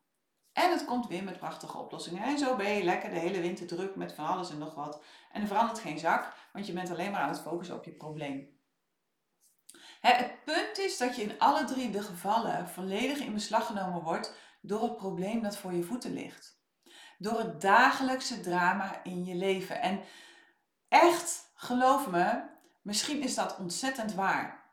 En 0.59 0.71
het 0.71 0.85
komt 0.85 1.07
weer 1.07 1.25
met 1.25 1.39
prachtige 1.39 1.79
oplossingen. 1.79 2.23
En 2.23 2.39
zo 2.39 2.57
ben 2.57 2.71
je 2.71 2.83
lekker 2.83 3.11
de 3.11 3.19
hele 3.19 3.41
winter 3.41 3.67
druk 3.67 3.97
met 3.97 4.13
van 4.13 4.27
alles 4.27 4.51
en 4.51 4.59
nog 4.59 4.75
wat. 4.75 5.03
En 5.33 5.41
er 5.41 5.47
verandert 5.47 5.79
geen 5.79 5.99
zak, 5.99 6.33
want 6.53 6.67
je 6.67 6.73
bent 6.73 6.91
alleen 6.91 7.11
maar 7.11 7.21
aan 7.21 7.29
het 7.29 7.41
focussen 7.41 7.77
op 7.77 7.85
je 7.85 7.91
probleem. 7.91 8.57
Het 10.01 10.45
punt 10.45 10.79
is 10.79 10.99
dat 10.99 11.17
je 11.17 11.23
in 11.23 11.39
alle 11.39 11.65
drie 11.65 11.91
de 11.91 12.03
gevallen 12.03 12.69
volledig 12.69 13.19
in 13.19 13.33
beslag 13.33 13.67
genomen 13.67 14.03
wordt 14.03 14.35
door 14.61 14.83
het 14.83 14.97
probleem 14.97 15.43
dat 15.43 15.57
voor 15.57 15.73
je 15.73 15.83
voeten 15.83 16.13
ligt. 16.13 16.61
Door 17.19 17.39
het 17.39 17.61
dagelijkse 17.61 18.41
drama 18.41 19.05
in 19.05 19.25
je 19.25 19.35
leven. 19.35 19.81
En 19.81 20.01
echt, 20.89 21.53
geloof 21.55 22.11
me, 22.11 22.43
misschien 22.83 23.23
is 23.23 23.35
dat 23.35 23.59
ontzettend 23.59 24.15
waar. 24.15 24.73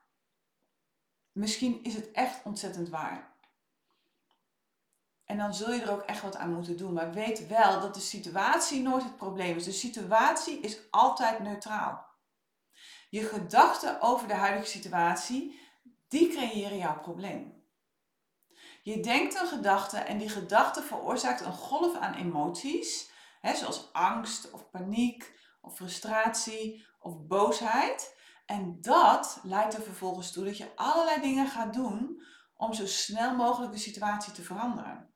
Misschien 1.31 1.83
is 1.83 1.93
het 1.93 2.11
echt 2.11 2.43
ontzettend 2.43 2.89
waar. 2.89 3.34
En 5.25 5.37
dan 5.37 5.53
zul 5.53 5.73
je 5.73 5.81
er 5.81 5.91
ook 5.91 6.01
echt 6.01 6.21
wat 6.21 6.35
aan 6.35 6.53
moeten 6.53 6.77
doen. 6.77 6.93
Maar 6.93 7.13
weet 7.13 7.47
wel 7.47 7.79
dat 7.79 7.93
de 7.93 7.99
situatie 7.99 8.81
nooit 8.81 9.03
het 9.03 9.17
probleem 9.17 9.55
is. 9.55 9.63
De 9.63 9.71
situatie 9.71 10.59
is 10.59 10.77
altijd 10.91 11.39
neutraal. 11.39 12.05
Je 13.09 13.23
gedachten 13.23 14.01
over 14.01 14.27
de 14.27 14.33
huidige 14.33 14.67
situatie, 14.67 15.59
die 16.07 16.29
creëren 16.29 16.77
jouw 16.77 16.99
probleem. 16.99 17.63
Je 18.81 18.99
denkt 18.99 19.39
een 19.39 19.47
gedachte 19.47 19.97
en 19.97 20.17
die 20.17 20.29
gedachte 20.29 20.81
veroorzaakt 20.81 21.41
een 21.41 21.53
golf 21.53 21.95
aan 21.95 22.13
emoties, 22.13 23.11
hè, 23.41 23.55
zoals 23.55 23.93
angst 23.93 24.51
of 24.51 24.69
paniek 24.69 25.39
of 25.61 25.75
frustratie 25.75 26.87
of 26.99 27.25
boosheid. 27.27 28.15
En 28.45 28.81
dat 28.81 29.39
leidt 29.43 29.73
er 29.73 29.81
vervolgens 29.81 30.31
toe 30.31 30.45
dat 30.45 30.57
je 30.57 30.75
allerlei 30.75 31.21
dingen 31.21 31.47
gaat 31.47 31.73
doen 31.73 32.23
om 32.55 32.73
zo 32.73 32.85
snel 32.85 33.35
mogelijk 33.35 33.71
de 33.71 33.77
situatie 33.77 34.33
te 34.33 34.41
veranderen. 34.41 35.14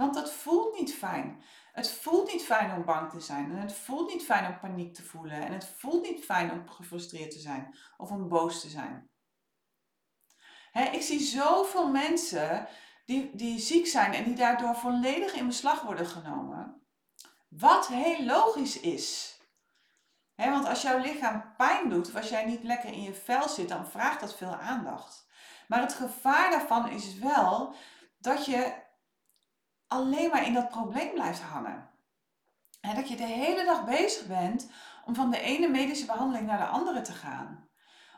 Want 0.00 0.14
dat 0.14 0.32
voelt 0.32 0.78
niet 0.78 0.94
fijn. 0.94 1.42
Het 1.72 1.90
voelt 1.90 2.32
niet 2.32 2.42
fijn 2.42 2.72
om 2.72 2.84
bang 2.84 3.10
te 3.10 3.20
zijn. 3.20 3.50
En 3.50 3.56
het 3.56 3.72
voelt 3.72 4.12
niet 4.12 4.24
fijn 4.24 4.46
om 4.46 4.58
paniek 4.58 4.94
te 4.94 5.02
voelen. 5.02 5.46
En 5.46 5.52
het 5.52 5.64
voelt 5.76 6.08
niet 6.08 6.24
fijn 6.24 6.50
om 6.50 6.68
gefrustreerd 6.68 7.30
te 7.30 7.38
zijn 7.38 7.76
of 7.96 8.10
om 8.10 8.28
boos 8.28 8.60
te 8.60 8.68
zijn. 8.68 9.10
ik 10.72 11.02
zie 11.02 11.20
zoveel 11.20 11.88
mensen 11.88 12.68
die, 13.06 13.36
die 13.36 13.58
ziek 13.58 13.86
zijn 13.86 14.12
en 14.12 14.24
die 14.24 14.34
daardoor 14.34 14.74
volledig 14.74 15.32
in 15.32 15.46
beslag 15.46 15.82
worden 15.82 16.06
genomen. 16.06 16.82
Wat 17.48 17.86
heel 17.86 18.24
logisch 18.24 18.80
is. 18.80 19.38
want 20.36 20.66
als 20.66 20.82
jouw 20.82 20.98
lichaam 20.98 21.54
pijn 21.56 21.88
doet 21.88 22.08
of 22.08 22.14
als 22.14 22.28
jij 22.28 22.44
niet 22.44 22.62
lekker 22.62 22.92
in 22.92 23.02
je 23.02 23.14
vel 23.14 23.48
zit, 23.48 23.68
dan 23.68 23.86
vraagt 23.86 24.20
dat 24.20 24.36
veel 24.36 24.54
aandacht. 24.54 25.26
Maar 25.68 25.80
het 25.80 25.94
gevaar 25.94 26.50
daarvan 26.50 26.88
is 26.88 27.18
wel 27.18 27.74
dat 28.18 28.44
je 28.44 28.88
alleen 29.90 30.30
maar 30.30 30.46
in 30.46 30.54
dat 30.54 30.68
probleem 30.68 31.12
blijft 31.12 31.40
hangen. 31.40 31.90
En 32.80 32.94
dat 32.94 33.08
je 33.08 33.16
de 33.16 33.22
hele 33.22 33.64
dag 33.64 33.84
bezig 33.84 34.26
bent 34.26 34.70
om 35.04 35.14
van 35.14 35.30
de 35.30 35.40
ene 35.40 35.68
medische 35.68 36.06
behandeling 36.06 36.46
naar 36.46 36.58
de 36.58 36.66
andere 36.66 37.00
te 37.00 37.12
gaan. 37.12 37.68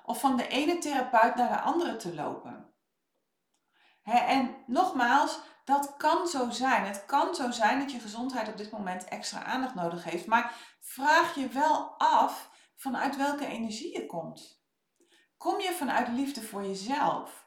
Of 0.04 0.20
van 0.20 0.37
de 0.37 0.48
ene 0.48 0.78
therapeut 0.78 1.35
naar 1.35 1.48
de 1.48 1.61
andere 1.61 1.96
te 1.96 2.14
lopen. 2.14 2.74
en 4.02 4.56
nogmaals, 4.66 5.40
dat 5.64 5.96
kan 5.96 6.26
zo 6.26 6.50
zijn. 6.50 6.85
Het 6.85 7.04
kan 7.06 7.35
zo 7.35 7.50
zijn 7.50 7.78
dat 7.78 7.92
je 7.92 8.00
gezondheid 8.00 8.48
op 8.48 8.56
dit 8.56 8.70
moment 8.70 9.04
extra 9.04 9.44
aandacht 9.44 9.74
nodig 9.74 10.04
heeft. 10.04 10.26
Maar 10.26 10.54
vraag 10.80 11.35
je 11.35 11.48
wel 11.48 11.94
af 11.98 12.50
vanuit 12.76 13.16
welke 13.16 13.46
energie 13.46 13.92
je 13.92 14.06
komt. 14.06 14.62
Kom 15.37 15.61
je 15.61 15.72
vanuit 15.72 16.08
liefde 16.08 16.42
voor 16.42 16.62
jezelf? 16.62 17.44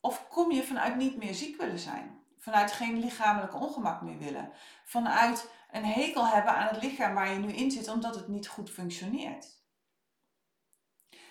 Of 0.00 0.28
kom 0.28 0.52
je 0.52 0.64
vanuit 0.64 0.96
niet 0.96 1.16
meer 1.16 1.34
ziek 1.34 1.60
willen 1.60 1.78
zijn? 1.78 2.17
Vanuit 2.38 2.72
geen 2.72 2.98
lichamelijk 2.98 3.54
ongemak 3.54 4.02
meer 4.02 4.18
willen. 4.18 4.52
Vanuit 4.84 5.50
een 5.70 5.84
hekel 5.84 6.26
hebben 6.26 6.54
aan 6.54 6.66
het 6.66 6.82
lichaam 6.82 7.14
waar 7.14 7.28
je 7.32 7.38
nu 7.38 7.52
in 7.52 7.70
zit 7.70 7.88
omdat 7.88 8.14
het 8.14 8.28
niet 8.28 8.48
goed 8.48 8.70
functioneert. 8.70 9.56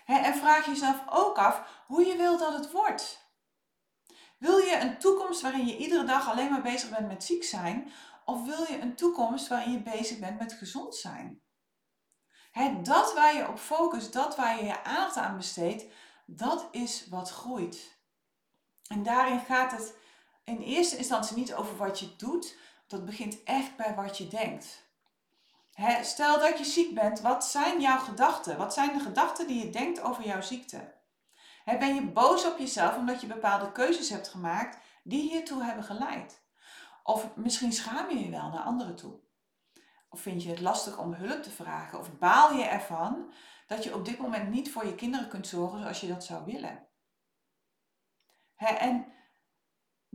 en 0.05 0.35
vraag 0.35 0.65
jezelf 0.65 1.03
ook 1.09 1.37
af 1.37 1.83
hoe 1.87 2.05
je 2.05 2.15
wil 2.15 2.37
dat 2.37 2.53
het 2.53 2.71
wordt. 2.71 3.25
Wil 4.37 4.57
je 4.57 4.79
een 4.79 4.97
toekomst 4.97 5.41
waarin 5.41 5.67
je 5.67 5.77
iedere 5.77 6.03
dag 6.03 6.29
alleen 6.29 6.51
maar 6.51 6.61
bezig 6.61 6.89
bent 6.89 7.07
met 7.07 7.23
ziek 7.23 7.43
zijn? 7.43 7.91
Of 8.25 8.45
wil 8.45 8.61
je 8.71 8.79
een 8.79 8.95
toekomst 8.95 9.47
waarin 9.47 9.71
je 9.71 9.81
bezig 9.81 10.19
bent 10.19 10.39
met 10.39 10.53
gezond 10.53 10.95
zijn? 10.95 11.41
dat 12.83 13.13
waar 13.13 13.35
je 13.35 13.47
op 13.47 13.59
focust, 13.59 14.13
dat 14.13 14.35
waar 14.35 14.57
je 14.57 14.65
je 14.65 14.83
aandacht 14.83 15.17
aan 15.17 15.37
besteedt, 15.37 15.85
dat 16.25 16.67
is 16.71 17.07
wat 17.07 17.29
groeit. 17.29 17.99
En 18.87 19.03
daarin 19.03 19.39
gaat 19.39 19.71
het 19.71 19.95
in 20.47 20.61
eerste 20.61 20.97
instantie 20.97 21.37
niet 21.37 21.53
over 21.53 21.77
wat 21.77 21.99
je 21.99 22.15
doet. 22.15 22.57
Dat 22.87 23.05
begint 23.05 23.43
echt 23.43 23.75
bij 23.75 23.95
wat 23.95 24.17
je 24.17 24.27
denkt. 24.27 24.85
stel 26.01 26.39
dat 26.39 26.57
je 26.57 26.65
ziek 26.65 26.95
bent, 26.95 27.21
wat 27.21 27.45
zijn 27.45 27.81
jouw 27.81 27.97
gedachten? 27.99 28.57
Wat 28.57 28.73
zijn 28.73 28.97
de 28.97 29.03
gedachten 29.03 29.47
die 29.47 29.65
je 29.65 29.69
denkt 29.69 30.01
over 30.01 30.25
jouw 30.25 30.41
ziekte? 30.41 30.95
ben 31.65 31.95
je 31.95 32.11
boos 32.11 32.45
op 32.45 32.57
jezelf 32.57 32.97
omdat 32.97 33.21
je 33.21 33.27
bepaalde 33.27 33.71
keuzes 33.71 34.09
hebt 34.09 34.27
gemaakt 34.27 34.77
die 35.03 35.29
hiertoe 35.29 35.63
hebben 35.63 35.83
geleid? 35.83 36.41
Of 37.03 37.35
misschien 37.35 37.73
schaam 37.73 38.09
je 38.09 38.19
je 38.19 38.29
wel 38.29 38.49
naar 38.49 38.63
anderen 38.63 38.95
toe? 38.95 39.19
Of 40.09 40.19
vind 40.19 40.43
je 40.43 40.49
het 40.49 40.59
lastig 40.59 40.97
om 40.97 41.13
hulp 41.13 41.43
te 41.43 41.51
vragen? 41.51 41.99
Of 41.99 42.17
baal 42.17 42.53
je 42.53 42.63
ervan 42.63 43.33
dat 43.67 43.83
je 43.83 43.95
op 43.95 44.05
dit 44.05 44.17
moment 44.17 44.49
niet 44.49 44.71
voor 44.71 44.85
je 44.85 44.95
kinderen 44.95 45.27
kunt 45.27 45.47
zorgen 45.47 45.79
zoals 45.79 45.99
je 45.99 46.07
dat 46.07 46.23
zou 46.23 46.45
willen? 46.45 46.85
en 48.57 49.16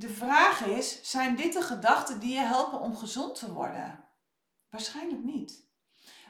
de 0.03 0.09
vraag 0.09 0.65
is, 0.65 1.11
zijn 1.11 1.37
dit 1.37 1.53
de 1.53 1.63
gedachten 1.63 2.21
die 2.21 2.35
je 2.35 2.41
helpen 2.41 2.81
om 2.81 2.97
gezond 2.97 3.35
te 3.39 3.53
worden? 3.53 4.05
Waarschijnlijk 4.71 5.23
niet. 5.23 5.67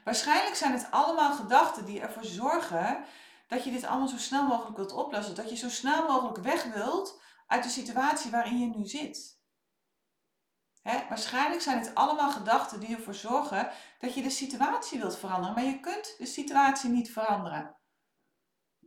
Waarschijnlijk 0.04 0.56
zijn 0.56 0.72
het 0.72 0.90
allemaal 0.90 1.32
gedachten 1.32 1.84
die 1.84 2.00
ervoor 2.00 2.24
zorgen 2.24 3.04
dat 3.46 3.64
je 3.64 3.70
dit 3.70 3.84
allemaal 3.84 4.08
zo 4.08 4.18
snel 4.18 4.46
mogelijk 4.46 4.76
wilt 4.76 4.92
oplossen. 4.92 5.34
Dat 5.34 5.50
je 5.50 5.56
zo 5.56 5.68
snel 5.68 6.06
mogelijk 6.06 6.38
weg 6.38 6.64
wilt 6.64 7.20
uit 7.46 7.62
de 7.62 7.68
situatie 7.68 8.30
waarin 8.30 8.58
je 8.58 8.66
nu 8.66 8.86
zit. 8.86 9.40
waarschijnlijk 10.82 11.62
zijn 11.62 11.78
het 11.78 11.94
allemaal 11.94 12.30
gedachten 12.30 12.80
die 12.80 12.96
ervoor 12.96 13.14
zorgen 13.14 13.70
dat 13.98 14.14
je 14.14 14.22
de 14.22 14.30
situatie 14.30 14.98
wilt 14.98 15.18
veranderen. 15.18 15.54
Maar 15.54 15.64
je 15.64 15.80
kunt 15.80 16.14
de 16.18 16.26
situatie 16.26 16.90
niet 16.90 17.12
veranderen. 17.12 17.76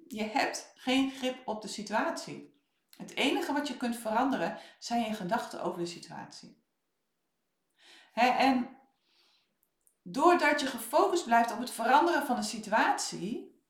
Je 0.08 0.24
hebt 0.24 0.72
geen 0.76 1.12
grip 1.12 1.48
op 1.48 1.62
de 1.62 1.68
situatie. 1.68 2.55
Het 2.98 3.16
enige 3.16 3.54
wat 3.54 3.68
je 3.68 3.78
kunt 3.78 3.98
veranderen 3.98 4.58
zijn 4.80 5.02
je 5.02 5.14
gedachten 5.14 5.64
over 5.64 5.80
de 5.80 5.86
situatie. 5.86 6.64
en 8.14 8.70
doordat 10.02 10.62
je 10.62 10.68
gefocust 10.68 11.26
blijft 11.26 11.52
op 11.52 11.60
het 11.60 11.72
veranderen 11.72 12.26
van 12.26 12.36
de 12.36 12.44
situatie, 12.44 13.62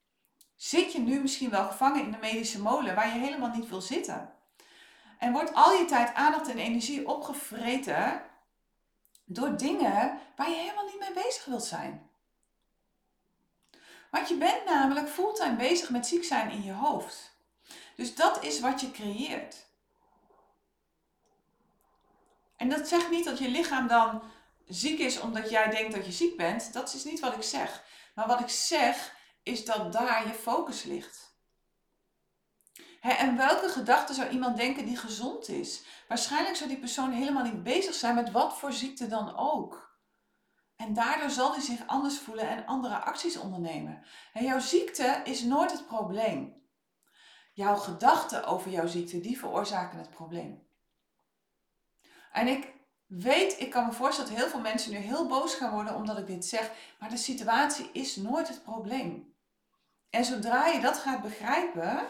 zit 0.55 0.91
je 0.91 0.99
nu 0.99 1.21
misschien 1.21 1.49
wel 1.49 1.67
gevangen 1.67 2.03
in 2.03 2.11
de 2.11 2.17
medische 2.17 2.61
molen 2.61 2.95
waar 2.95 3.07
je 3.07 3.19
helemaal 3.19 3.49
niet 3.49 3.69
wil 3.69 3.81
zitten. 3.81 4.33
En 5.19 5.31
wordt 5.31 5.53
al 5.53 5.73
je 5.73 5.85
tijd, 5.85 6.13
aandacht 6.13 6.49
en 6.49 6.57
energie 6.57 7.07
opgevreten 7.07 8.21
door 9.25 9.57
dingen 9.57 10.19
waar 10.35 10.49
je 10.49 10.55
helemaal 10.55 10.85
niet 10.85 10.99
mee 10.99 11.23
bezig 11.23 11.45
wilt 11.45 11.65
zijn. 11.65 12.09
Want 14.11 14.29
je 14.29 14.37
bent 14.37 14.65
namelijk 14.65 15.09
fulltime 15.09 15.55
bezig 15.55 15.89
met 15.89 16.07
ziek 16.07 16.23
zijn 16.23 16.49
in 16.49 16.63
je 16.63 16.71
hoofd. 16.71 17.34
Dus 17.95 18.15
dat 18.15 18.43
is 18.43 18.59
wat 18.59 18.81
je 18.81 18.91
creëert. 18.91 19.65
En 22.57 22.69
dat 22.69 22.87
zegt 22.87 23.09
niet 23.09 23.25
dat 23.25 23.39
je 23.39 23.49
lichaam 23.49 23.87
dan 23.87 24.23
ziek 24.67 24.99
is 24.99 25.19
omdat 25.19 25.49
jij 25.49 25.69
denkt 25.69 25.95
dat 25.95 26.05
je 26.05 26.11
ziek 26.11 26.37
bent. 26.37 26.73
Dat 26.73 26.93
is 26.93 27.03
niet 27.03 27.19
wat 27.19 27.35
ik 27.35 27.43
zeg. 27.43 27.83
Maar 28.15 28.27
wat 28.27 28.39
ik 28.39 28.49
zeg 28.49 29.15
is 29.43 29.65
dat 29.65 29.93
daar 29.93 30.27
je 30.27 30.33
focus 30.33 30.83
ligt. 30.83 31.33
en 33.01 33.37
welke 33.37 33.69
gedachte 33.69 34.13
zou 34.13 34.29
iemand 34.29 34.57
denken 34.57 34.85
die 34.85 34.97
gezond 34.97 35.47
is? 35.47 35.83
Waarschijnlijk 36.07 36.55
zou 36.55 36.69
die 36.69 36.79
persoon 36.79 37.11
helemaal 37.11 37.43
niet 37.43 37.63
bezig 37.63 37.93
zijn 37.93 38.15
met 38.15 38.31
wat 38.31 38.57
voor 38.57 38.73
ziekte 38.73 39.07
dan 39.07 39.37
ook. 39.37 39.97
En 40.75 40.93
daardoor 40.93 41.29
zal 41.29 41.51
hij 41.51 41.61
zich 41.61 41.87
anders 41.87 42.19
voelen 42.19 42.49
en 42.49 42.65
andere 42.65 42.95
acties 42.95 43.37
ondernemen. 43.37 44.05
jouw 44.33 44.59
ziekte 44.59 45.21
is 45.23 45.41
nooit 45.41 45.71
het 45.71 45.87
probleem. 45.87 46.64
Jouw 47.55 47.75
gedachten 47.75 48.45
over 48.45 48.71
jouw 48.71 48.87
ziekte, 48.87 49.21
die 49.21 49.39
veroorzaken 49.39 49.97
het 49.97 50.09
probleem. 50.09 50.67
En 52.31 52.47
ik 52.47 52.73
weet, 53.05 53.59
ik 53.59 53.69
kan 53.69 53.85
me 53.85 53.91
voorstellen 53.91 54.31
dat 54.31 54.39
heel 54.39 54.49
veel 54.49 54.59
mensen 54.59 54.91
nu 54.91 54.97
heel 54.97 55.27
boos 55.27 55.53
gaan 55.55 55.71
worden 55.71 55.95
omdat 55.95 56.17
ik 56.17 56.27
dit 56.27 56.45
zeg, 56.45 56.71
maar 56.99 57.09
de 57.09 57.17
situatie 57.17 57.89
is 57.93 58.15
nooit 58.15 58.47
het 58.47 58.63
probleem. 58.63 59.33
En 60.09 60.25
zodra 60.25 60.67
je 60.67 60.79
dat 60.79 60.97
gaat 60.97 61.21
begrijpen, 61.21 62.07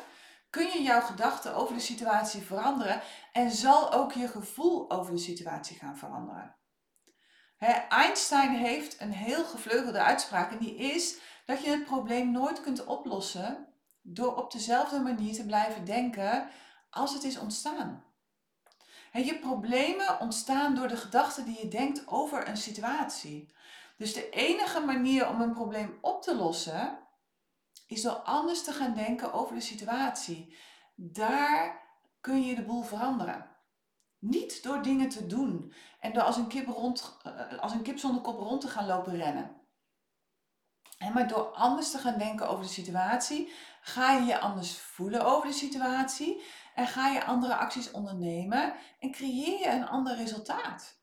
kun 0.49 0.67
je 0.67 0.81
jouw 0.81 1.01
gedachten 1.01 1.55
over 1.55 1.73
de 1.73 1.81
situatie 1.81 2.41
veranderen 2.41 3.01
en 3.31 3.51
zal 3.51 3.93
ook 3.93 4.12
je 4.12 4.27
gevoel 4.27 4.91
over 4.91 5.12
de 5.12 5.17
situatie 5.17 5.77
gaan 5.77 5.97
veranderen. 5.97 6.55
Einstein 7.89 8.55
heeft 8.55 9.01
een 9.01 9.13
heel 9.13 9.43
gevleugelde 9.43 9.99
uitspraak 9.99 10.51
en 10.51 10.58
die 10.58 10.75
is 10.75 11.17
dat 11.45 11.63
je 11.63 11.69
het 11.69 11.86
probleem 11.86 12.31
nooit 12.31 12.62
kunt 12.62 12.86
oplossen 12.86 13.74
door 14.07 14.35
op 14.35 14.51
dezelfde 14.51 14.99
manier 14.99 15.33
te 15.33 15.45
blijven 15.45 15.85
denken 15.85 16.49
als 16.89 17.13
het 17.13 17.23
is 17.23 17.37
ontstaan. 17.37 18.03
je 19.11 19.39
problemen 19.39 20.19
ontstaan 20.19 20.75
door 20.75 20.87
de 20.87 20.97
gedachten 20.97 21.45
die 21.45 21.59
je 21.59 21.67
denkt 21.67 22.07
over 22.07 22.47
een 22.47 22.57
situatie. 22.57 23.53
Dus 23.97 24.13
de 24.13 24.29
enige 24.29 24.79
manier 24.79 25.29
om 25.29 25.41
een 25.41 25.53
probleem 25.53 25.97
op 26.01 26.21
te 26.21 26.35
lossen 26.35 26.99
is 27.87 28.01
door 28.01 28.13
anders 28.15 28.63
te 28.63 28.71
gaan 28.71 28.93
denken 28.93 29.33
over 29.33 29.55
de 29.55 29.61
situatie. 29.61 30.57
Daar 30.95 31.83
kun 32.21 32.41
je 32.41 32.55
de 32.55 32.65
boel 32.65 32.83
veranderen. 32.83 33.49
Niet 34.19 34.63
door 34.63 34.81
dingen 34.81 35.09
te 35.09 35.27
doen 35.27 35.73
en 35.99 36.13
door 36.13 36.23
als 36.23 36.37
een 36.37 36.47
kip, 36.47 36.67
rond, 36.67 37.17
eh, 37.23 37.59
als 37.59 37.73
een 37.73 37.83
kip 37.83 37.97
zonder 37.97 38.21
kop 38.21 38.39
rond 38.39 38.61
te 38.61 38.67
gaan 38.67 38.85
lopen 38.85 39.15
rennen. 39.15 39.63
En 40.97 41.13
maar 41.13 41.27
door 41.27 41.45
anders 41.45 41.91
te 41.91 41.97
gaan 41.97 42.17
denken 42.17 42.49
over 42.49 42.63
de 42.63 42.69
situatie, 42.69 43.51
ga 43.86 44.12
je 44.12 44.26
je 44.26 44.39
anders 44.39 44.78
voelen 44.78 45.26
over 45.26 45.48
de 45.48 45.54
situatie 45.54 46.43
en 46.76 46.88
ga 46.88 47.08
je 47.08 47.26
andere 47.26 47.56
acties 47.56 47.91
ondernemen 47.91 48.76
en 49.00 49.12
creëer 49.12 49.60
je 49.60 49.69
een 49.69 49.88
ander 49.88 50.15
resultaat. 50.15 51.00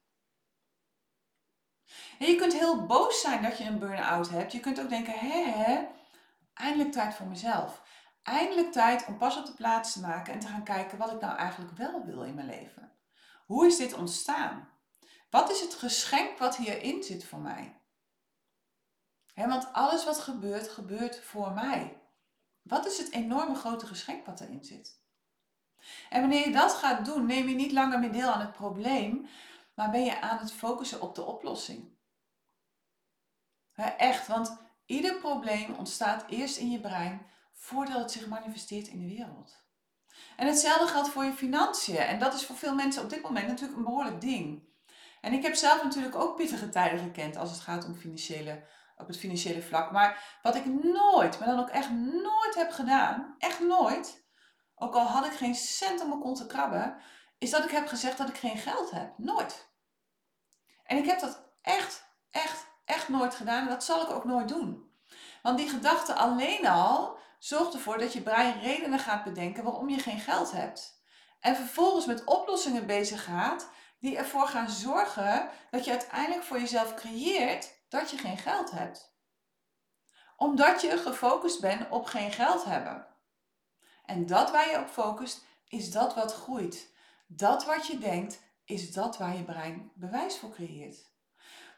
En 2.19 2.27
je 2.27 2.37
kunt 2.37 2.53
heel 2.53 2.87
boos 2.87 3.21
zijn 3.21 3.43
dat 3.43 3.59
je 3.59 3.65
een 3.65 3.79
burn-out 3.79 4.31
hebt. 4.31 4.53
Je 4.53 4.61
kunt 4.61 4.81
ook 4.81 4.89
denken, 4.89 5.19
hé, 5.19 5.43
hé, 5.43 5.87
eindelijk 6.55 6.93
tijd 6.93 7.15
voor 7.15 7.27
mezelf. 7.27 7.83
Eindelijk 8.23 8.73
tijd 8.73 9.07
om 9.07 9.19
pas 9.19 9.37
op 9.37 9.47
de 9.47 9.55
plaats 9.55 9.93
te 9.93 10.01
maken 10.01 10.33
en 10.33 10.39
te 10.39 10.47
gaan 10.47 10.65
kijken 10.65 10.99
wat 10.99 11.13
ik 11.13 11.21
nou 11.21 11.37
eigenlijk 11.37 11.77
wel 11.77 12.05
wil 12.05 12.23
in 12.23 12.35
mijn 12.35 12.47
leven. 12.47 12.93
Hoe 13.47 13.67
is 13.67 13.77
dit 13.77 13.93
ontstaan? 13.93 14.69
Wat 15.31 15.51
is 15.51 15.61
het 15.61 15.75
geschenk 15.75 16.39
wat 16.39 16.57
hierin 16.57 17.03
zit 17.03 17.25
voor 17.25 17.41
mij? 17.41 17.81
want 19.35 19.73
alles 19.73 20.05
wat 20.05 20.19
gebeurt, 20.19 20.69
gebeurt 20.69 21.21
voor 21.21 21.53
mij. 21.53 22.02
Wat 22.63 22.87
is 22.87 22.99
het 22.99 23.13
enorme 23.13 23.55
grote 23.55 23.87
geschenk 23.87 24.27
wat 24.27 24.41
erin 24.41 24.65
zit? 24.65 25.01
En 26.11 26.21
wanneer 26.21 26.47
je 26.47 26.53
dat 26.53 26.73
gaat 26.73 27.05
doen, 27.05 27.27
neem 27.27 27.49
je 27.49 27.55
niet 27.55 27.73
langer 27.73 27.99
meer 27.99 28.13
deel 28.13 28.31
aan 28.31 28.41
het 28.41 28.53
probleem, 28.53 29.27
maar 29.75 29.91
ben 29.91 30.05
je 30.05 30.21
aan 30.21 30.39
het 30.39 30.53
focussen 30.53 31.01
op 31.01 31.15
de 31.15 31.25
oplossing. 31.25 31.91
echt, 33.97 34.27
want 34.27 34.57
ieder 34.87 35.19
probleem 35.19 35.75
ontstaat 35.75 36.25
eerst 36.29 36.57
in 36.57 36.71
je 36.71 36.81
brein 36.81 37.27
voordat 37.53 37.99
het 37.99 38.11
zich 38.11 38.27
manifesteert 38.27 38.89
in 38.89 38.99
de 38.99 39.15
wereld. 39.15 39.63
En 40.37 40.47
hetzelfde 40.47 40.87
geldt 40.87 41.09
voor 41.09 41.25
je 41.25 41.33
financiën. 41.33 41.97
En 41.97 42.19
dat 42.19 42.35
is 42.35 42.45
voor 42.45 42.57
veel 42.57 42.75
mensen 42.75 43.03
op 43.03 43.11
dit 43.11 43.23
moment 43.23 43.47
natuurlijk 43.47 43.79
een 43.79 43.85
behoorlijk 43.85 44.21
ding. 44.21 44.71
En 45.21 45.33
ik 45.33 45.43
heb 45.43 45.55
zelf 45.55 45.83
natuurlijk 45.83 46.15
ook 46.15 46.37
pittige 46.37 46.69
tijden 46.69 46.99
gekend 46.99 47.37
als 47.37 47.51
het 47.51 47.61
gaat 47.61 47.85
om 47.85 47.95
financiële 47.95 48.65
op 48.97 49.07
het 49.07 49.19
financiële 49.19 49.63
vlak. 49.63 49.91
Maar 49.91 50.39
wat 50.43 50.55
ik 50.55 50.65
nooit, 50.67 51.39
maar 51.39 51.49
dan 51.49 51.61
ook 51.61 51.69
echt 51.69 51.91
nooit 51.91 52.55
heb 52.55 52.71
gedaan, 52.71 53.35
echt 53.39 53.61
nooit, 53.61 54.27
ook 54.75 54.95
al 54.95 55.07
had 55.07 55.27
ik 55.27 55.33
geen 55.33 55.55
cent 55.55 56.01
om 56.01 56.09
mijn 56.09 56.21
kont 56.21 56.37
te 56.37 56.47
krabben, 56.47 56.97
is 57.39 57.51
dat 57.51 57.65
ik 57.65 57.71
heb 57.71 57.87
gezegd 57.87 58.19
dat 58.19 58.29
ik 58.29 58.37
geen 58.37 58.59
geld 58.59 58.91
heb. 58.91 59.13
Nooit. 59.17 59.71
En 60.85 60.97
ik 60.97 61.07
heb 61.07 61.21
dat 61.21 61.53
echt, 61.63 62.05
echt, 62.31 62.67
echt 62.85 63.09
nooit 63.09 63.35
gedaan 63.35 63.63
en 63.63 63.69
dat 63.69 63.85
zal 63.85 64.03
ik 64.03 64.11
ook 64.11 64.25
nooit 64.25 64.49
doen. 64.49 64.91
Want 65.43 65.59
die 65.59 65.69
gedachte 65.69 66.15
alleen 66.15 66.67
al 66.67 67.19
zorgt 67.39 67.75
ervoor 67.75 67.99
dat 67.99 68.13
je 68.13 68.23
brein 68.23 68.61
redenen 68.61 68.99
gaat 68.99 69.25
bedenken 69.25 69.65
waarom 69.65 69.89
je 69.89 69.99
geen 69.99 70.21
geld 70.21 70.53
hebt. 70.53 71.03
En 71.41 71.57
vervolgens 71.57 72.07
met 72.07 72.25
oplossingen 72.25 72.87
bezig 72.87 73.25
gaat 73.25 73.71
die 73.99 74.17
ervoor 74.17 74.49
gaan 74.49 74.71
zorgen 74.71 75.49
dat 75.71 75.85
je 75.85 75.91
uiteindelijk 75.91 76.43
voor 76.43 76.59
jezelf 76.59 76.95
creëert 76.95 77.82
dat 77.93 78.11
je 78.11 78.19
geen 78.19 78.39
geld 78.39 78.71
hebt. 78.71 79.15
Omdat 80.37 80.81
je 80.81 80.99
gefocust 80.99 81.61
bent 81.61 81.91
op 81.91 82.05
geen 82.05 82.33
geld 82.33 82.65
hebben. 82.65 83.07
En 84.05 84.27
dat 84.27 84.51
waar 84.51 84.71
je 84.71 84.81
op 84.81 84.89
focust, 84.89 85.45
is 85.69 85.91
dat 85.91 86.15
wat 86.15 86.35
groeit. 86.35 86.95
Dat 87.27 87.65
wat 87.65 87.87
je 87.87 87.99
denkt, 87.99 88.43
is 88.65 88.93
dat 88.93 89.19
waar 89.19 89.37
je 89.37 89.45
brein 89.45 89.93
bewijs 89.95 90.39
voor 90.39 90.51
creëert. 90.51 91.11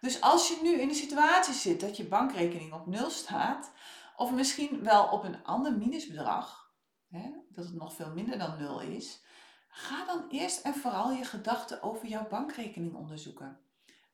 Dus 0.01 0.21
als 0.21 0.49
je 0.49 0.59
nu 0.63 0.81
in 0.81 0.89
de 0.89 0.95
situatie 0.95 1.55
zit 1.55 1.81
dat 1.81 1.97
je 1.97 2.09
bankrekening 2.09 2.73
op 2.73 2.87
nul 2.87 3.11
staat, 3.11 3.73
of 4.17 4.33
misschien 4.33 4.83
wel 4.83 5.05
op 5.07 5.25
een 5.25 5.45
ander 5.45 5.73
minusbedrag, 5.73 6.73
hè, 7.09 7.31
dat 7.49 7.65
het 7.65 7.75
nog 7.75 7.95
veel 7.95 8.13
minder 8.13 8.39
dan 8.39 8.59
nul 8.59 8.81
is, 8.81 9.23
ga 9.69 10.05
dan 10.05 10.25
eerst 10.29 10.65
en 10.65 10.75
vooral 10.75 11.13
je 11.13 11.25
gedachten 11.25 11.83
over 11.83 12.07
jouw 12.07 12.29
bankrekening 12.29 12.95
onderzoeken. 12.95 13.59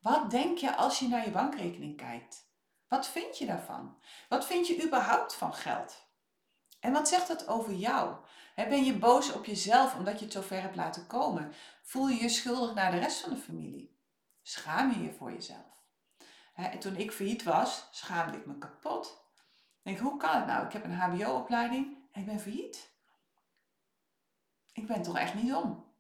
Wat 0.00 0.30
denk 0.30 0.58
je 0.58 0.76
als 0.76 0.98
je 0.98 1.08
naar 1.08 1.24
je 1.24 1.30
bankrekening 1.30 1.96
kijkt? 1.96 2.48
Wat 2.88 3.08
vind 3.08 3.38
je 3.38 3.46
daarvan? 3.46 3.98
Wat 4.28 4.46
vind 4.46 4.66
je 4.66 4.84
überhaupt 4.84 5.34
van 5.34 5.54
geld? 5.54 6.08
En 6.80 6.92
wat 6.92 7.08
zegt 7.08 7.28
dat 7.28 7.48
over 7.48 7.72
jou? 7.72 8.16
Ben 8.54 8.84
je 8.84 8.98
boos 8.98 9.32
op 9.32 9.44
jezelf 9.44 9.94
omdat 9.94 10.18
je 10.18 10.24
het 10.24 10.34
zo 10.34 10.40
ver 10.40 10.60
hebt 10.60 10.76
laten 10.76 11.06
komen? 11.06 11.52
Voel 11.82 12.08
je 12.08 12.22
je 12.22 12.28
schuldig 12.28 12.74
naar 12.74 12.90
de 12.90 12.98
rest 12.98 13.20
van 13.20 13.30
de 13.30 13.36
familie? 13.36 13.98
Schaam 14.42 14.92
je 14.92 15.02
je 15.02 15.12
voor 15.12 15.32
jezelf? 15.32 15.68
en 16.54 16.78
toen 16.78 16.96
ik 16.96 17.12
failliet 17.12 17.42
was, 17.42 17.88
schaamde 17.90 18.36
ik 18.36 18.46
me 18.46 18.58
kapot. 18.58 19.24
Denk, 19.82 19.98
hoe 19.98 20.16
kan 20.16 20.36
het 20.36 20.46
nou? 20.46 20.66
Ik 20.66 20.72
heb 20.72 20.84
een 20.84 20.94
HBO-opleiding 20.94 21.96
en 22.12 22.20
ik 22.20 22.26
ben 22.26 22.40
failliet. 22.40 22.90
Ik 24.72 24.86
ben 24.86 25.02
toch 25.02 25.18
echt 25.18 25.34
niet 25.34 25.54
om. 25.54 25.92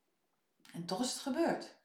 En 0.72 0.86
toch 0.86 1.00
is 1.00 1.12
het 1.12 1.22
gebeurd. 1.22 1.76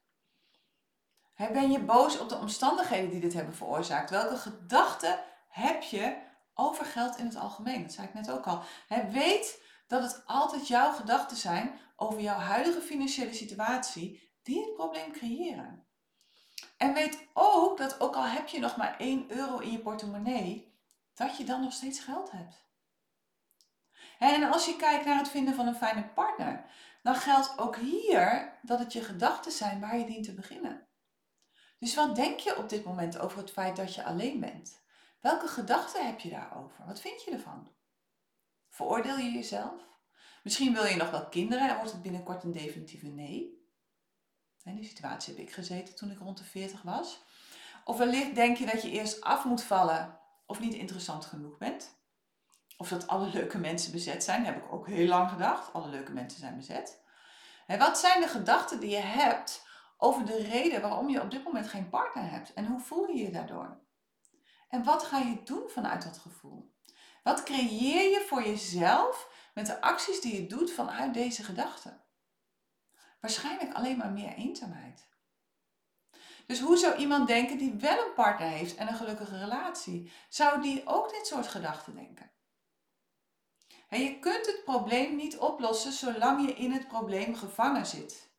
Ben 1.35 1.71
je 1.71 1.79
boos 1.79 2.19
op 2.19 2.29
de 2.29 2.37
omstandigheden 2.37 3.09
die 3.09 3.19
dit 3.19 3.33
hebben 3.33 3.55
veroorzaakt? 3.55 4.09
Welke 4.09 4.37
gedachten 4.37 5.19
heb 5.49 5.81
je 5.81 6.17
over 6.53 6.85
geld 6.85 7.17
in 7.17 7.25
het 7.25 7.35
algemeen? 7.35 7.81
Dat 7.81 7.93
zei 7.93 8.07
ik 8.07 8.13
net 8.13 8.31
ook 8.31 8.45
al. 8.45 8.63
weet 9.11 9.61
dat 9.87 10.01
het 10.01 10.23
altijd 10.25 10.67
jouw 10.67 10.91
gedachten 10.91 11.37
zijn 11.37 11.79
over 11.95 12.21
jouw 12.21 12.37
huidige 12.37 12.81
financiële 12.81 13.33
situatie 13.33 14.33
die 14.43 14.61
het 14.61 14.73
probleem 14.73 15.11
creëren. 15.11 15.85
En 16.77 16.93
weet 16.93 17.27
ook 17.33 17.77
dat 17.77 17.99
ook 17.99 18.15
al 18.15 18.25
heb 18.25 18.47
je 18.47 18.59
nog 18.59 18.77
maar 18.77 18.95
1 18.97 19.31
euro 19.31 19.57
in 19.57 19.71
je 19.71 19.79
portemonnee, 19.79 20.73
dat 21.13 21.37
je 21.37 21.43
dan 21.43 21.61
nog 21.61 21.73
steeds 21.73 21.99
geld 21.99 22.31
hebt. 22.31 22.63
En 24.19 24.51
als 24.51 24.65
je 24.65 24.75
kijkt 24.75 25.05
naar 25.05 25.17
het 25.17 25.29
vinden 25.29 25.55
van 25.55 25.67
een 25.67 25.75
fijne 25.75 26.03
partner, 26.03 26.65
dan 27.03 27.15
geldt 27.15 27.57
ook 27.57 27.75
hier 27.75 28.53
dat 28.61 28.79
het 28.79 28.93
je 28.93 29.01
gedachten 29.01 29.51
zijn 29.51 29.79
waar 29.79 29.97
je 29.97 30.05
dient 30.05 30.25
te 30.25 30.33
beginnen. 30.33 30.87
Dus 31.85 31.95
wat 31.95 32.15
denk 32.15 32.39
je 32.39 32.57
op 32.57 32.69
dit 32.69 32.83
moment 32.83 33.17
over 33.17 33.37
het 33.37 33.51
feit 33.51 33.75
dat 33.75 33.95
je 33.95 34.03
alleen 34.03 34.39
bent? 34.39 34.81
Welke 35.19 35.47
gedachten 35.47 36.05
heb 36.05 36.19
je 36.19 36.29
daarover? 36.29 36.85
Wat 36.85 37.01
vind 37.01 37.23
je 37.23 37.31
ervan? 37.31 37.71
Veroordeel 38.69 39.17
je 39.17 39.31
jezelf? 39.31 39.81
Misschien 40.43 40.73
wil 40.73 40.85
je 40.85 40.95
nog 40.95 41.11
wel 41.11 41.29
kinderen 41.29 41.69
en 41.69 41.75
wordt 41.75 41.91
het 41.91 42.01
binnenkort 42.01 42.43
een 42.43 42.51
definitieve 42.51 43.07
nee. 43.07 43.67
In 44.63 44.75
die 44.75 44.85
situatie 44.85 45.35
heb 45.35 45.47
ik 45.47 45.53
gezeten 45.53 45.95
toen 45.95 46.11
ik 46.11 46.19
rond 46.19 46.37
de 46.37 46.43
40 46.43 46.81
was. 46.81 47.23
Of 47.83 47.97
wellicht 47.97 48.35
denk 48.35 48.57
je 48.57 48.65
dat 48.65 48.81
je 48.81 48.89
eerst 48.89 49.21
af 49.21 49.43
moet 49.43 49.63
vallen 49.63 50.19
of 50.45 50.59
niet 50.59 50.73
interessant 50.73 51.25
genoeg 51.25 51.57
bent. 51.57 51.95
Of 52.77 52.89
dat 52.89 53.07
alle 53.07 53.27
leuke 53.27 53.57
mensen 53.57 53.91
bezet 53.91 54.23
zijn, 54.23 54.45
heb 54.45 54.57
ik 54.57 54.73
ook 54.73 54.87
heel 54.87 55.07
lang 55.07 55.29
gedacht. 55.29 55.73
Alle 55.73 55.89
leuke 55.89 56.11
mensen 56.11 56.39
zijn 56.39 56.57
bezet. 56.57 57.01
wat 57.67 57.97
zijn 57.97 58.21
de 58.21 58.27
gedachten 58.27 58.79
die 58.79 58.89
je 58.89 59.01
hebt 59.01 59.64
over 59.97 60.25
de 60.25 60.41
reden 60.41 60.81
waarom 60.81 61.09
je 61.09 61.21
op 61.21 61.31
dit 61.31 61.43
moment 61.43 61.67
geen 61.67 61.89
partner 61.89 62.29
hebt? 62.29 62.53
En 62.53 62.65
hoe 62.65 62.79
voel 62.79 63.07
je 63.07 63.23
je 63.23 63.31
daardoor? 63.31 63.83
En 64.69 64.83
wat 64.83 65.03
ga 65.03 65.17
je 65.17 65.43
doen 65.43 65.69
vanuit 65.69 66.03
dat 66.03 66.17
gevoel? 66.17 66.73
Wat 67.23 67.43
creëer 67.43 68.11
je 68.11 68.25
voor 68.27 68.43
jezelf 68.43 69.29
met 69.53 69.65
de 69.65 69.81
acties 69.81 70.21
die 70.21 70.41
je 70.41 70.47
doet 70.47 70.71
vanuit 70.71 71.13
deze 71.13 71.43
gedachten? 71.43 72.03
Waarschijnlijk 73.19 73.73
alleen 73.73 73.97
maar 73.97 74.11
meer 74.11 74.33
eenzaamheid. 74.33 75.07
Dus 76.45 76.59
hoe 76.59 76.77
zou 76.77 76.95
iemand 76.95 77.27
denken 77.27 77.57
die 77.57 77.73
wel 77.73 78.05
een 78.05 78.13
partner 78.13 78.47
heeft 78.47 78.75
en 78.75 78.87
een 78.87 78.95
gelukkige 78.95 79.37
relatie? 79.37 80.11
Zou 80.29 80.61
die 80.61 80.87
ook 80.87 81.09
dit 81.09 81.27
soort 81.27 81.47
gedachten 81.47 81.95
denken? 81.95 82.31
En 83.89 84.01
je 84.01 84.19
kunt 84.19 84.45
het 84.45 84.61
probleem 84.65 85.15
niet 85.15 85.37
oplossen 85.37 85.91
zolang 85.91 86.47
je 86.47 86.53
in 86.53 86.71
het 86.71 86.87
probleem 86.87 87.35
gevangen 87.35 87.85
zit. 87.85 88.33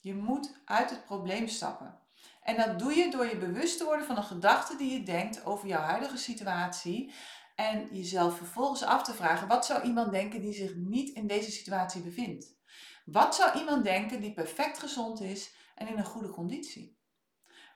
Je 0.00 0.14
moet 0.14 0.54
uit 0.64 0.90
het 0.90 1.04
probleem 1.04 1.48
stappen. 1.48 1.98
En 2.42 2.56
dat 2.56 2.78
doe 2.78 2.94
je 2.94 3.10
door 3.10 3.26
je 3.26 3.36
bewust 3.36 3.78
te 3.78 3.84
worden 3.84 4.06
van 4.06 4.14
de 4.14 4.22
gedachten 4.22 4.78
die 4.78 4.92
je 4.92 5.02
denkt 5.02 5.44
over 5.44 5.68
jouw 5.68 5.80
huidige 5.80 6.16
situatie. 6.16 7.12
En 7.54 7.88
jezelf 7.90 8.36
vervolgens 8.36 8.82
af 8.82 9.02
te 9.02 9.14
vragen: 9.14 9.48
wat 9.48 9.66
zou 9.66 9.82
iemand 9.82 10.12
denken 10.12 10.40
die 10.40 10.52
zich 10.52 10.74
niet 10.74 11.08
in 11.08 11.26
deze 11.26 11.50
situatie 11.50 12.02
bevindt? 12.02 12.58
Wat 13.04 13.34
zou 13.34 13.58
iemand 13.58 13.84
denken 13.84 14.20
die 14.20 14.32
perfect 14.32 14.78
gezond 14.78 15.20
is 15.20 15.54
en 15.74 15.88
in 15.88 15.98
een 15.98 16.04
goede 16.04 16.30
conditie? 16.30 16.98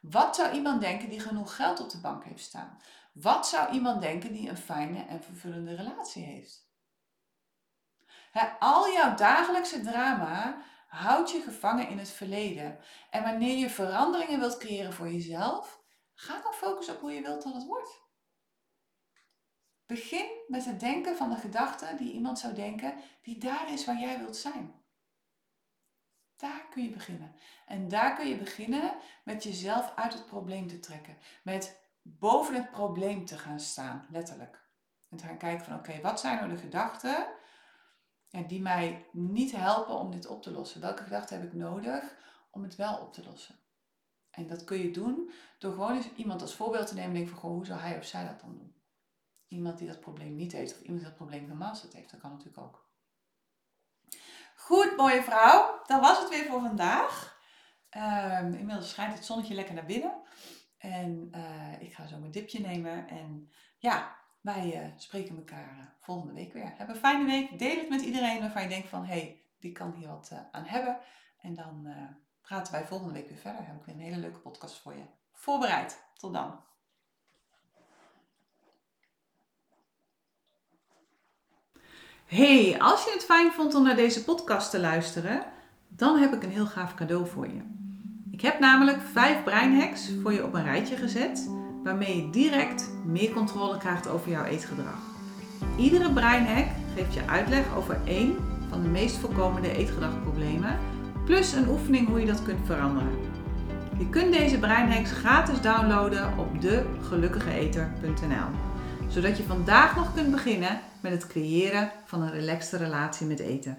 Wat 0.01 0.37
zou 0.37 0.55
iemand 0.55 0.81
denken 0.81 1.09
die 1.09 1.21
genoeg 1.21 1.57
geld 1.57 1.81
op 1.81 1.91
de 1.91 2.01
bank 2.01 2.25
heeft 2.25 2.45
staan? 2.45 2.77
Wat 3.13 3.49
zou 3.49 3.73
iemand 3.73 4.01
denken 4.01 4.33
die 4.33 4.49
een 4.49 4.57
fijne 4.57 5.05
en 5.05 5.23
vervullende 5.23 5.75
relatie 5.75 6.25
heeft? 6.25 6.63
al 8.59 8.93
jouw 8.93 9.15
dagelijkse 9.15 9.81
drama 9.81 10.63
houdt 10.95 11.31
je 11.31 11.41
gevangen 11.41 11.89
in 11.89 11.99
het 11.99 12.11
verleden. 12.11 12.79
En 13.11 13.23
wanneer 13.23 13.57
je 13.57 13.71
veranderingen 13.71 14.39
wilt 14.39 14.57
creëren 14.57 14.93
voor 14.93 15.09
jezelf, 15.09 15.83
ga 16.15 16.43
dan 16.43 16.53
focussen 16.53 16.95
op 16.95 17.01
hoe 17.01 17.13
je 17.13 17.23
wilt 17.23 17.43
dat 17.43 17.55
het 17.55 17.67
wordt. 17.67 18.03
Begin 19.87 20.27
met 20.47 20.65
het 20.65 20.81
denken 20.81 21.17
van 21.17 21.31
de 21.31 21.37
gedachte 21.37 21.95
die 21.99 22.13
iemand 22.13 22.39
zou 22.39 22.55
denken, 22.55 22.95
die 23.23 23.39
daar 23.39 23.73
is 23.73 23.85
waar 23.85 23.99
jij 23.99 24.19
wilt 24.19 24.37
zijn. 24.37 24.83
Daar 26.37 26.69
kun 26.71 26.83
je 26.83 26.91
beginnen. 26.91 27.37
En 27.67 27.89
daar 27.89 28.15
kun 28.15 28.29
je 28.29 28.37
beginnen 28.37 28.95
met 29.25 29.43
jezelf 29.43 29.93
uit 29.95 30.13
het 30.13 30.27
probleem 30.27 30.69
te 30.69 30.81
trekken. 30.81 31.19
Met 31.43 31.81
boven 32.03 32.55
het 32.55 32.71
probleem 32.71 33.25
te 33.25 33.39
gaan 33.39 33.61
staan, 33.61 34.07
letterlijk. 34.11 34.63
En 35.11 35.17
te 35.17 35.25
gaan 35.25 35.39
kijken 35.39 35.65
van 35.65 35.79
oké, 35.79 36.01
wat 36.01 36.21
zijn 36.21 36.37
nou 36.37 36.49
de 36.49 36.57
gedachten 36.57 37.27
die 38.43 38.61
mij 38.63 39.07
niet 39.13 39.53
helpen 39.53 39.95
om 39.95 40.11
dit 40.11 40.27
op 40.27 40.43
te 40.43 40.51
lossen? 40.51 40.81
Welke 40.81 41.03
gedachten 41.03 41.41
heb 41.41 41.47
ik 41.47 41.55
nodig 41.55 42.15
om 42.51 42.63
het 42.63 42.77
wel 42.77 42.97
op 42.97 43.13
te 43.13 43.25
lossen? 43.25 43.59
En 44.31 44.47
dat 44.47 44.65
kun 44.65 44.79
je 44.79 44.91
doen 44.91 45.31
door 45.59 45.73
gewoon 45.73 45.97
eens 45.97 46.13
iemand 46.17 46.41
als 46.41 46.55
voorbeeld 46.55 46.87
te 46.87 46.95
nemen 46.95 47.11
en 47.11 47.17
denken 47.17 47.41
van 47.41 47.51
hoe 47.51 47.67
zou 47.67 47.81
hij 47.81 47.99
of 47.99 48.05
zij 48.05 48.27
dat 48.27 48.41
dan 48.41 48.57
doen? 48.57 48.75
Iemand 49.49 49.79
die 49.79 49.89
dat 49.89 50.01
probleem 50.01 50.35
niet 50.35 50.53
heeft 50.53 50.73
of 50.73 50.81
iemand 50.81 50.99
die 50.99 51.09
dat 51.09 51.17
probleem 51.17 51.49
gemasterd 51.49 51.93
heeft, 51.93 52.11
dat 52.11 52.21
kan 52.21 52.31
natuurlijk 52.31 52.59
ook. 52.59 52.89
Goed, 54.57 54.97
mooie 54.97 55.23
vrouw. 55.23 55.81
Dat 55.87 56.01
was 56.01 56.19
het 56.19 56.29
weer 56.29 56.45
voor 56.45 56.61
vandaag. 56.61 57.39
Um, 57.91 58.55
inmiddels 58.55 58.91
schijnt 58.91 59.15
het 59.15 59.25
zonnetje 59.25 59.55
lekker 59.55 59.75
naar 59.75 59.87
binnen. 59.87 60.23
En 60.79 61.29
uh, 61.35 61.81
ik 61.81 61.95
ga 61.95 62.07
zo 62.07 62.19
mijn 62.19 62.33
dipje 62.33 62.61
nemen. 62.61 63.09
En 63.09 63.53
ja, 63.79 64.17
wij 64.45 64.83
uh, 64.83 64.89
spreken 64.97 65.37
elkaar 65.37 65.77
uh, 65.79 65.85
volgende 66.01 66.35
week 66.35 66.53
weer. 66.53 66.73
Heb 66.77 66.89
een 66.89 66.97
fijne 66.97 67.25
week. 67.25 67.59
Deel 67.59 67.77
het 67.77 67.89
met 67.89 68.01
iedereen 68.01 68.41
waarvan 68.41 68.63
je 68.63 68.69
denkt 68.69 68.89
van... 68.89 69.05
hé, 69.05 69.13
hey, 69.13 69.43
die 69.61 69.73
kan 69.73 69.93
hier 69.93 70.09
wat 70.09 70.33
aan 70.53 70.65
hebben. 70.65 70.99
En 71.41 71.55
dan 71.55 71.89
praten 72.43 72.73
wij 72.73 72.87
volgende 72.87 73.13
week 73.13 73.29
weer 73.29 73.39
verder. 73.39 73.67
Heb 73.67 73.77
ik 73.77 73.85
weer 73.85 73.95
een 73.95 74.01
hele 74.01 74.17
leuke 74.17 74.39
podcast 74.39 74.79
voor 74.79 74.95
je 74.95 75.05
voorbereid. 75.33 76.05
Tot 76.17 76.33
dan. 76.33 76.61
Hey, 82.27 82.81
als 82.81 83.05
je 83.05 83.11
het 83.13 83.25
fijn 83.25 83.53
vond 83.53 83.75
om 83.75 83.83
naar 83.83 83.97
deze 83.97 84.25
podcast 84.25 84.71
te 84.71 84.81
luisteren, 84.81 85.45
dan 85.89 86.19
heb 86.19 86.33
ik 86.33 86.43
een 86.43 86.51
heel 86.51 86.67
gaaf 86.67 86.95
cadeau 86.95 87.27
voor 87.27 87.47
je. 87.47 87.63
Ik 88.31 88.41
heb 88.41 88.59
namelijk 88.59 89.01
vijf 89.01 89.43
breinhacks 89.43 90.11
voor 90.23 90.33
je 90.33 90.45
op 90.45 90.55
een 90.55 90.65
rijtje 90.65 90.97
gezet, 90.97 91.49
waarmee 91.85 92.17
je 92.17 92.31
direct 92.31 92.91
meer 93.05 93.31
controle 93.31 93.79
krijgt 93.79 94.09
over 94.09 94.31
jouw 94.31 94.45
eetgedrag. 94.45 94.99
Iedere 95.77 96.13
breinhack 96.13 96.67
geeft 96.95 97.15
je 97.15 97.27
uitleg 97.27 97.77
over 97.77 97.99
één 98.05 98.37
van 98.69 98.83
de 98.83 98.89
meest 98.89 99.17
voorkomende 99.17 99.77
eetgedragproblemen, 99.77 100.79
plus 101.25 101.53
een 101.53 101.69
oefening 101.69 102.09
hoe 102.09 102.21
je 102.21 102.27
dat 102.27 102.43
kunt 102.43 102.67
veranderen. 102.67 103.19
Je 103.99 104.09
kunt 104.09 104.33
deze 104.33 104.59
breinhacks 104.59 105.11
gratis 105.11 105.61
downloaden 105.61 106.39
op 106.39 106.61
degelukkigeeter.nl 106.61 108.73
zodat 109.09 109.37
je 109.37 109.43
vandaag 109.43 109.97
nog 109.97 110.15
kunt 110.15 110.31
beginnen 110.31 110.81
met 111.01 111.13
het 111.13 111.27
creëren 111.27 111.91
van 112.05 112.23
een 112.23 112.31
relaxte 112.31 112.77
relatie 112.77 113.27
met 113.27 113.39
eten. 113.39 113.77